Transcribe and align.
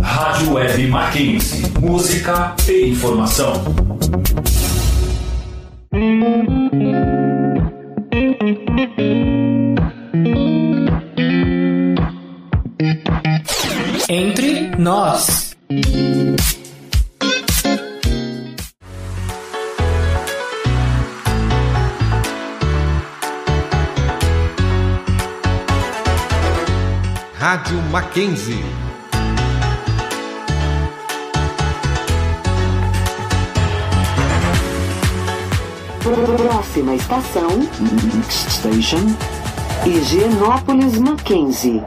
Rádio 0.00 0.52
Web 0.52 0.86
Mackenzie. 0.86 1.64
Música 1.80 2.54
e 2.68 2.90
informação. 2.90 3.52
Entre 14.08 14.76
nós. 14.76 15.56
Rádio 27.34 27.82
Mackenzie. 27.90 28.87
Próxima 36.08 36.94
estação. 36.94 37.50
Next 38.14 38.50
station. 38.50 38.96
Higienópolis 39.84 40.96
Mackenzie. 40.96 41.82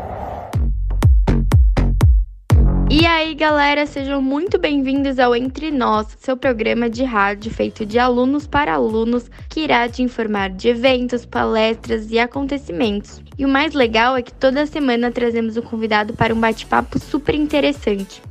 E 2.87 3.03
aí, 3.03 3.33
galera, 3.33 3.87
sejam 3.87 4.21
muito 4.21 4.59
bem-vindos 4.59 5.17
ao 5.17 5.35
Entre 5.35 5.71
Nós, 5.71 6.05
seu 6.19 6.37
programa 6.37 6.87
de 6.87 7.03
rádio 7.03 7.51
feito 7.51 7.83
de 7.83 7.97
alunos 7.97 8.45
para 8.45 8.75
alunos 8.75 9.27
que 9.49 9.61
irá 9.61 9.89
te 9.89 10.03
informar 10.03 10.51
de 10.51 10.67
eventos, 10.67 11.25
palestras 11.25 12.11
e 12.11 12.19
acontecimentos. 12.19 13.23
E 13.39 13.43
o 13.43 13.49
mais 13.49 13.73
legal 13.73 14.15
é 14.15 14.21
que 14.21 14.33
toda 14.33 14.67
semana 14.67 15.09
trazemos 15.09 15.57
um 15.57 15.63
convidado 15.63 16.13
para 16.13 16.31
um 16.31 16.39
bate-papo 16.39 16.99
super 16.99 17.33
interessante. 17.33 18.21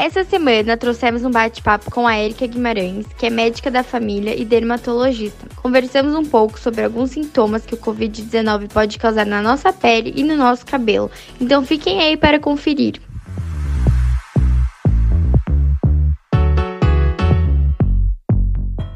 Essa 0.00 0.24
semana 0.24 0.78
trouxemos 0.78 1.26
um 1.26 1.30
bate-papo 1.30 1.90
com 1.90 2.06
a 2.06 2.18
Erika 2.18 2.46
Guimarães, 2.46 3.06
que 3.18 3.26
é 3.26 3.30
médica 3.30 3.70
da 3.70 3.82
família 3.82 4.34
e 4.34 4.46
dermatologista. 4.46 5.46
Conversamos 5.56 6.14
um 6.14 6.24
pouco 6.24 6.58
sobre 6.58 6.82
alguns 6.82 7.10
sintomas 7.10 7.66
que 7.66 7.74
o 7.74 7.76
Covid-19 7.76 8.72
pode 8.72 8.98
causar 8.98 9.26
na 9.26 9.42
nossa 9.42 9.74
pele 9.74 10.14
e 10.16 10.22
no 10.22 10.38
nosso 10.38 10.64
cabelo. 10.64 11.10
Então 11.38 11.66
fiquem 11.66 12.00
aí 12.00 12.16
para 12.16 12.40
conferir. 12.40 12.94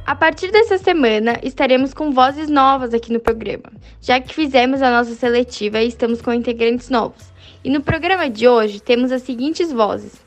A 0.06 0.16
partir 0.16 0.50
dessa 0.50 0.78
semana, 0.78 1.38
estaremos 1.42 1.92
com 1.92 2.12
vozes 2.12 2.48
novas 2.48 2.94
aqui 2.94 3.12
no 3.12 3.20
programa, 3.20 3.70
já 4.00 4.18
que 4.18 4.34
fizemos 4.34 4.80
a 4.80 4.90
nossa 4.90 5.14
seletiva 5.14 5.82
e 5.82 5.88
estamos 5.88 6.22
com 6.22 6.32
integrantes 6.32 6.88
novos. 6.88 7.30
E 7.62 7.68
no 7.68 7.82
programa 7.82 8.30
de 8.30 8.48
hoje 8.48 8.80
temos 8.80 9.12
as 9.12 9.20
seguintes 9.20 9.70
vozes: 9.70 10.23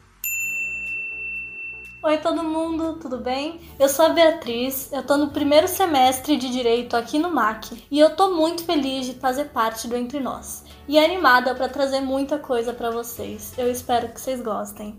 Oi 2.03 2.19
todo 2.19 2.43
mundo, 2.43 2.99
tudo 3.01 3.17
bem? 3.17 3.59
Eu 3.79 3.89
sou 3.89 4.05
a 4.05 4.09
Beatriz, 4.09 4.87
eu 4.93 5.01
tô 5.01 5.17
no 5.17 5.31
primeiro 5.31 5.67
semestre 5.67 6.37
de 6.37 6.47
Direito 6.47 6.95
aqui 6.95 7.17
no 7.17 7.31
MAC 7.31 7.83
e 7.89 7.99
eu 7.99 8.15
tô 8.15 8.35
muito 8.35 8.63
feliz 8.63 9.07
de 9.07 9.15
fazer 9.15 9.45
parte 9.45 9.87
do 9.87 9.97
Entre 9.97 10.19
Nós 10.19 10.63
e 10.87 10.97
animada 10.99 11.55
para 11.55 11.67
trazer 11.67 11.99
muita 11.99 12.37
coisa 12.37 12.71
para 12.71 12.91
vocês. 12.91 13.51
Eu 13.57 13.69
espero 13.69 14.09
que 14.09 14.21
vocês 14.21 14.39
gostem. 14.39 14.95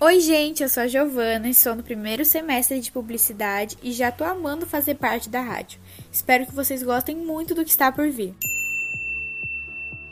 Oi 0.00 0.18
gente, 0.18 0.62
eu 0.62 0.68
sou 0.68 0.82
a 0.82 0.88
Giovana, 0.88 1.46
estou 1.46 1.74
no 1.74 1.82
primeiro 1.82 2.24
semestre 2.24 2.80
de 2.80 2.90
Publicidade 2.90 3.76
e 3.82 3.92
já 3.92 4.10
tô 4.10 4.24
amando 4.24 4.64
fazer 4.64 4.94
parte 4.94 5.28
da 5.28 5.42
rádio. 5.42 5.78
Espero 6.10 6.46
que 6.46 6.54
vocês 6.54 6.82
gostem 6.82 7.14
muito 7.14 7.54
do 7.54 7.64
que 7.64 7.70
está 7.70 7.92
por 7.92 8.08
vir. 8.08 8.34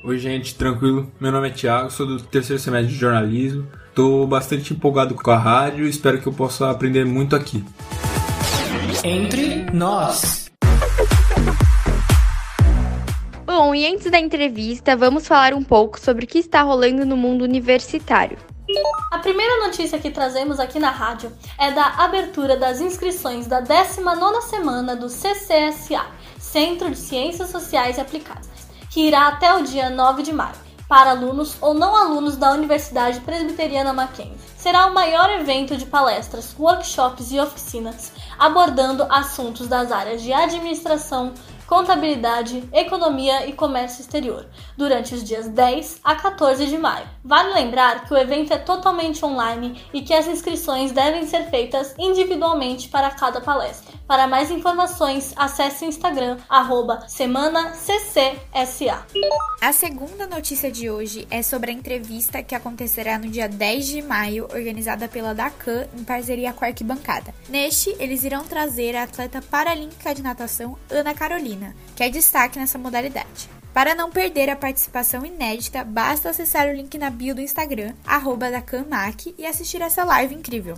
Oi 0.03 0.19
gente, 0.19 0.55
tranquilo? 0.55 1.11
Meu 1.19 1.33
nome 1.33 1.49
é 1.49 1.53
Thiago, 1.53 1.91
sou 1.91 2.07
do 2.07 2.23
terceiro 2.23 2.61
semestre 2.61 2.93
de 2.93 2.99
jornalismo 3.01 3.67
Estou 3.95 4.27
bastante 4.27 4.73
empolgado 4.73 5.15
com 5.15 5.31
a 5.31 5.39
rádio 5.39 5.87
e 5.87 5.89
espero 5.89 6.21
que 6.21 6.27
eu 6.27 6.33
possa 6.33 6.69
aprender 6.69 7.07
muito 7.07 7.37
aqui. 7.37 7.65
Entre 9.05 9.71
nós. 9.73 10.51
Bom, 13.47 13.73
e 13.73 13.87
antes 13.87 14.11
da 14.11 14.19
entrevista, 14.19 14.97
vamos 14.97 15.29
falar 15.29 15.55
um 15.55 15.63
pouco 15.63 16.01
sobre 16.01 16.25
o 16.25 16.27
que 16.27 16.41
está 16.41 16.63
rolando 16.63 17.07
no 17.07 17.17
mundo 17.17 17.43
universitário. 17.43 18.37
A 19.13 19.21
primeira 19.21 19.65
notícia 19.65 20.01
que 20.01 20.11
trazemos 20.11 20.59
aqui 20.59 20.81
na 20.81 20.91
rádio 20.91 21.31
é 21.57 21.71
da 21.71 21.87
abertura 21.99 22.57
das 22.57 22.81
inscrições 22.81 23.47
da 23.47 23.63
19ª 23.63 24.41
semana 24.41 24.97
do 24.97 25.07
CCSA, 25.07 26.05
Centro 26.37 26.91
de 26.91 26.99
Ciências 26.99 27.49
Sociais 27.49 27.97
e 27.97 28.01
Aplicadas, 28.01 28.67
que 28.91 29.07
irá 29.07 29.29
até 29.29 29.55
o 29.55 29.63
dia 29.63 29.89
9 29.89 30.25
de 30.25 30.33
maio 30.33 30.64
para 30.89 31.11
alunos 31.11 31.57
ou 31.61 31.75
não 31.75 31.97
alunos 31.97 32.37
da 32.37 32.53
Universidade 32.53 33.21
Presbiteriana 33.21 33.93
Mackenzie. 33.93 34.39
Será 34.57 34.87
o 34.87 34.95
maior 34.95 35.31
evento 35.31 35.77
de 35.77 35.87
palestras, 35.87 36.55
workshops 36.59 37.33
e 37.33 37.41
oficinas 37.41 38.13
abordando 38.39 39.07
assuntos 39.09 39.69
das 39.69 39.93
áreas 39.93 40.23
de 40.23 40.33
administração, 40.33 41.33
contabilidade, 41.67 42.69
economia 42.73 43.47
e 43.47 43.53
comércio 43.53 44.01
exterior, 44.01 44.47
durante 44.77 45.15
os 45.15 45.25
dias 45.25 45.49
10 45.49 46.01
a 46.05 46.15
14 46.15 46.67
de 46.67 46.79
maio. 46.79 47.09
Vale 47.25 47.55
lembrar 47.55 48.05
que 48.05 48.13
o 48.13 48.19
evento 48.19 48.53
é 48.53 48.59
totalmente 48.59 49.25
online 49.25 49.83
e 49.95 50.03
que 50.03 50.13
as 50.13 50.27
inscrições 50.27 50.93
devem 50.93 51.27
ser 51.27 51.49
feitas 51.49 51.95
individualmente 51.99 52.89
para 52.91 53.11
cada 53.11 53.41
palestra. 53.41 53.95
Para 54.07 54.27
mais 54.27 54.51
informações, 54.51 55.33
acesse 55.35 55.87
o 55.87 55.89
Instagram 55.89 56.37
@semanaccsa. 57.09 59.07
A 59.63 59.73
segunda 59.73 60.27
notícia 60.27 60.71
de 60.71 60.91
hoje 60.91 61.27
é 61.31 61.43
sobre 61.43 61.71
a 61.71 61.75
entrevista 61.75 62.43
que 62.43 62.55
acontecerá 62.55 63.19
no 63.19 63.31
dia 63.31 63.49
10 63.49 63.87
de 63.87 64.03
maio, 64.03 64.45
organizada 64.53 65.09
pela 65.09 65.35
DACAN 65.35 65.89
em 65.99 66.05
parceria 66.05 66.53
com 66.53 66.67
a 66.67 66.69
Arquibancada. 66.69 67.35
Neste, 67.49 67.97
eles 67.99 68.23
irão 68.25 68.45
trazer 68.45 68.95
a 68.95 69.05
atleta 69.05 69.41
paralímpica 69.41 70.15
de 70.15 70.23
natação 70.23 70.79
Ana 70.91 71.15
Carolina, 71.15 71.75
que 71.97 72.03
é 72.03 72.11
destaque 72.11 72.59
nessa 72.59 72.77
modalidade. 72.77 73.49
Para 73.75 73.93
não 73.93 74.09
perder 74.09 74.49
a 74.49 74.55
participação 74.55 75.27
inédita, 75.27 75.83
basta 75.83 76.31
acessar 76.31 76.69
o 76.69 76.73
link 76.73 76.97
na 76.97 77.11
bio 77.11 77.35
do 77.35 77.41
Instagram, 77.41 77.93
arroba 78.07 78.49
da 78.49 78.63
Canmac, 78.63 79.35
e 79.37 79.45
assistir 79.45 79.83
essa 79.83 80.05
live 80.05 80.33
incrível. 80.33 80.77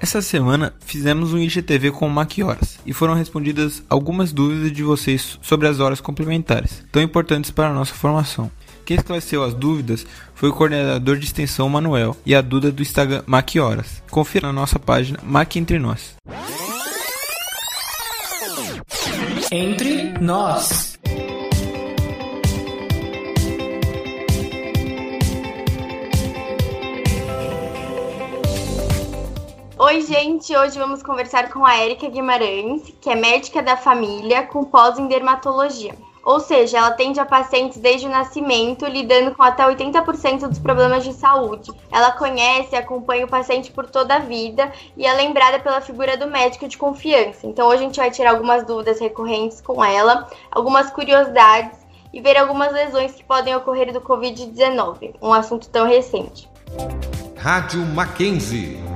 Essa 0.00 0.22
semana 0.22 0.74
fizemos 0.80 1.34
um 1.34 1.38
IGTV 1.38 1.90
com 1.90 2.06
o 2.06 2.10
Mac 2.10 2.32
Horas 2.42 2.78
e 2.86 2.94
foram 2.94 3.12
respondidas 3.12 3.82
algumas 3.86 4.32
dúvidas 4.32 4.72
de 4.72 4.82
vocês 4.82 5.38
sobre 5.42 5.68
as 5.68 5.78
horas 5.78 6.00
complementares, 6.00 6.82
tão 6.90 7.02
importantes 7.02 7.50
para 7.50 7.68
a 7.68 7.74
nossa 7.74 7.92
formação. 7.92 8.50
Quem 8.86 8.96
esclareceu 8.96 9.44
as 9.44 9.52
dúvidas 9.52 10.06
foi 10.34 10.48
o 10.48 10.54
coordenador 10.54 11.18
de 11.18 11.26
extensão 11.26 11.68
Manuel 11.68 12.16
e 12.24 12.34
a 12.34 12.40
Duda 12.40 12.72
do 12.72 12.80
Instagram 12.80 13.22
Mac 13.26 13.50
Horas. 13.56 14.02
Confira 14.10 14.46
na 14.46 14.54
nossa 14.54 14.78
página 14.78 15.18
Mac 15.22 15.54
Entre 15.54 15.78
Nós. 15.78 16.16
Entre 19.52 20.18
nós. 20.18 20.91
Oi, 29.92 30.00
gente! 30.00 30.56
Hoje 30.56 30.78
vamos 30.78 31.02
conversar 31.02 31.50
com 31.50 31.66
a 31.66 31.76
Érica 31.76 32.08
Guimarães, 32.08 32.94
que 32.98 33.10
é 33.10 33.14
médica 33.14 33.62
da 33.62 33.76
família 33.76 34.42
com 34.42 34.64
pós 34.64 34.98
em 34.98 35.06
dermatologia. 35.06 35.94
Ou 36.24 36.40
seja, 36.40 36.78
ela 36.78 36.86
atende 36.86 37.20
a 37.20 37.26
pacientes 37.26 37.76
desde 37.76 38.06
o 38.06 38.10
nascimento, 38.10 38.86
lidando 38.86 39.34
com 39.34 39.42
até 39.42 39.66
80% 39.66 40.48
dos 40.48 40.58
problemas 40.58 41.04
de 41.04 41.12
saúde. 41.12 41.70
Ela 41.90 42.10
conhece 42.12 42.74
e 42.74 42.78
acompanha 42.78 43.26
o 43.26 43.28
paciente 43.28 43.70
por 43.70 43.84
toda 43.84 44.14
a 44.14 44.20
vida 44.20 44.72
e 44.96 45.04
é 45.04 45.12
lembrada 45.12 45.58
pela 45.58 45.82
figura 45.82 46.16
do 46.16 46.26
médico 46.26 46.66
de 46.66 46.78
confiança. 46.78 47.46
Então, 47.46 47.68
hoje 47.68 47.82
a 47.82 47.86
gente 47.86 48.00
vai 48.00 48.10
tirar 48.10 48.30
algumas 48.30 48.64
dúvidas 48.64 48.98
recorrentes 48.98 49.60
com 49.60 49.84
ela, 49.84 50.26
algumas 50.50 50.90
curiosidades 50.90 51.78
e 52.14 52.20
ver 52.22 52.38
algumas 52.38 52.72
lesões 52.72 53.12
que 53.12 53.24
podem 53.24 53.54
ocorrer 53.54 53.92
do 53.92 54.00
Covid-19, 54.00 55.16
um 55.20 55.34
assunto 55.34 55.68
tão 55.68 55.86
recente. 55.86 56.48
Rádio 57.36 57.84
Mackenzie. 57.84 58.91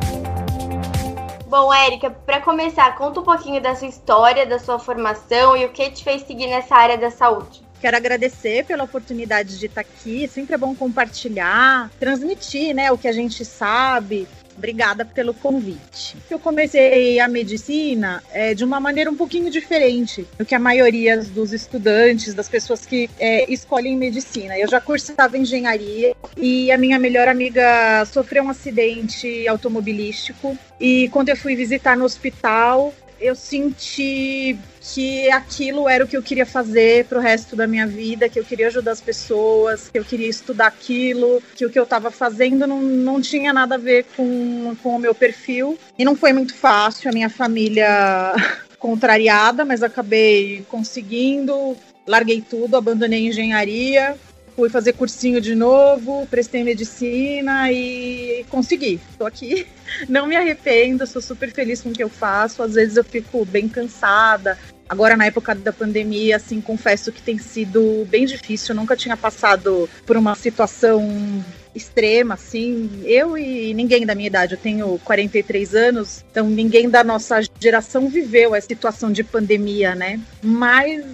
Bom, 1.59 1.73
Érica, 1.73 2.11
para 2.11 2.39
começar, 2.43 2.95
conta 2.97 3.21
um 3.21 3.23
pouquinho 3.23 3.63
da 3.63 3.75
sua 3.75 3.89
história, 3.89 4.45
da 4.45 4.59
sua 4.59 4.79
formação 4.79 5.57
e 5.57 5.65
o 5.65 5.71
que 5.71 5.91
te 5.91 6.05
fez 6.05 6.21
seguir 6.21 6.49
nessa 6.49 6.77
área 6.77 6.99
da 6.99 7.11
saúde. 7.11 7.63
Quero 7.81 7.97
agradecer 7.97 8.67
pela 8.67 8.85
oportunidade 8.85 9.59
de 9.59 9.65
estar 9.65 9.81
aqui. 9.81 10.29
Sempre 10.29 10.55
é 10.55 10.59
bom 10.59 10.75
compartilhar, 10.75 11.91
transmitir, 11.99 12.75
né, 12.75 12.93
o 12.93 12.99
que 12.99 13.09
a 13.09 13.13
gente 13.13 13.43
sabe, 13.43 14.29
Obrigada 14.57 15.05
pelo 15.05 15.35
convite. 15.35 16.17
Eu 16.31 16.39
comecei 16.39 17.21
a 17.21 17.29
medicina 17.29 18.23
é, 18.33 18.55
de 18.55 18.65
uma 18.65 18.81
maneira 18.81 19.11
um 19.11 19.17
pouquinho 19.17 19.51
diferente 19.51 20.27
do 20.39 20.45
que 20.45 20.55
a 20.55 20.59
maioria 20.59 21.19
dos 21.23 21.53
estudantes, 21.53 22.33
das 22.33 22.49
pessoas 22.49 22.87
que 22.87 23.11
é, 23.19 23.51
escolhem 23.53 23.97
medicina. 23.97 24.59
Eu 24.59 24.69
já 24.69 24.81
cursava 24.81 25.37
engenharia 25.37 26.15
e 26.37 26.73
a 26.73 26.79
minha 26.79 26.99
melhor 26.99 27.29
amiga 27.29 28.05
sofreu 28.07 28.45
um 28.45 28.51
acidente 28.51 29.47
automobilístico. 29.47 30.57
E 30.81 31.09
quando 31.11 31.29
eu 31.29 31.37
fui 31.37 31.55
visitar 31.55 31.97
no 31.97 32.05
hospital, 32.05 32.95
eu 33.21 33.35
senti 33.35 34.59
que 34.81 35.31
aquilo 35.31 35.89
era 35.89 36.05
o 36.05 36.09
que 36.09 36.17
eu 36.17 36.23
queria 36.23 36.47
fazer 36.47 37.07
pro 37.07 37.21
resto 37.21 37.57
da 37.57 37.67
minha 37.67 37.87
vida, 37.87 38.29
que 38.29 38.39
eu 38.39 38.45
queria 38.45 38.69
ajudar 38.69 38.93
as 38.93 39.01
pessoas, 39.01 39.89
que 39.89 39.99
eu 39.99 40.05
queria 40.05 40.29
estudar 40.29 40.67
aquilo, 40.67 41.43
que 41.55 41.67
o 41.67 41.71
que 41.71 41.79
eu 41.79 41.85
estava 41.85 42.11
fazendo 42.11 42.67
não, 42.67 42.81
não 42.81 43.21
tinha 43.21 43.53
nada 43.53 43.75
a 43.75 43.79
ver 43.79 44.07
com, 44.17 44.77
com 44.83 44.97
o 44.97 44.99
meu 44.99 45.15
perfil. 45.15 45.79
E 45.99 46.05
não 46.05 46.15
foi 46.15 46.33
muito 46.33 46.55
fácil, 46.55 47.11
a 47.11 47.13
minha 47.13 47.31
família 47.31 48.35
contrariada, 48.79 49.65
mas 49.65 49.83
acabei 49.83 50.65
conseguindo. 50.69 51.77
Larguei 52.07 52.41
tudo, 52.41 52.77
abandonei 52.77 53.27
engenharia, 53.27 54.17
fui 54.57 54.71
fazer 54.71 54.95
cursinho 54.95 55.39
de 55.39 55.55
novo, 55.55 56.27
prestei 56.31 56.65
medicina 56.65 57.71
e 57.71 58.45
consegui. 58.49 58.99
Estou 59.11 59.27
aqui, 59.27 59.67
não 60.09 60.27
me 60.27 60.35
arrependo, 60.35 61.07
sou 61.07 61.21
super 61.21 61.53
feliz 61.53 61.83
com 61.83 61.91
o 61.91 61.93
que 61.93 62.03
eu 62.03 62.09
faço. 62.09 62.63
Às 62.63 62.75
vezes 62.75 62.97
eu 62.97 63.05
fico 63.05 63.45
bem 63.45 63.69
cansada. 63.69 64.59
Agora, 64.89 65.17
na 65.17 65.27
época 65.27 65.55
da 65.55 65.73
pandemia, 65.73 66.37
assim, 66.37 66.61
confesso 66.61 67.13
que 67.13 67.21
tem 67.21 67.37
sido 67.39 68.07
bem 68.09 68.25
difícil. 68.25 68.73
Eu 68.73 68.81
nunca 68.81 68.97
tinha 68.97 69.17
passado 69.17 69.89
por 70.07 70.17
uma 70.17 70.35
situação 70.35 71.45
extrema, 71.77 72.35
assim. 72.35 73.03
Eu 73.05 73.37
e 73.37 73.75
ninguém 73.75 74.07
da 74.07 74.15
minha 74.15 74.27
idade, 74.27 74.55
eu 74.55 74.59
tenho 74.59 74.99
43 75.05 75.75
anos, 75.75 76.25
então 76.31 76.49
ninguém 76.49 76.89
da 76.89 77.05
nossa 77.05 77.41
geração 77.61 78.09
viveu 78.09 78.55
a 78.55 78.61
situação 78.61 79.13
de 79.13 79.23
pandemia, 79.23 79.95
né? 79.95 80.21
Mas 80.43 81.05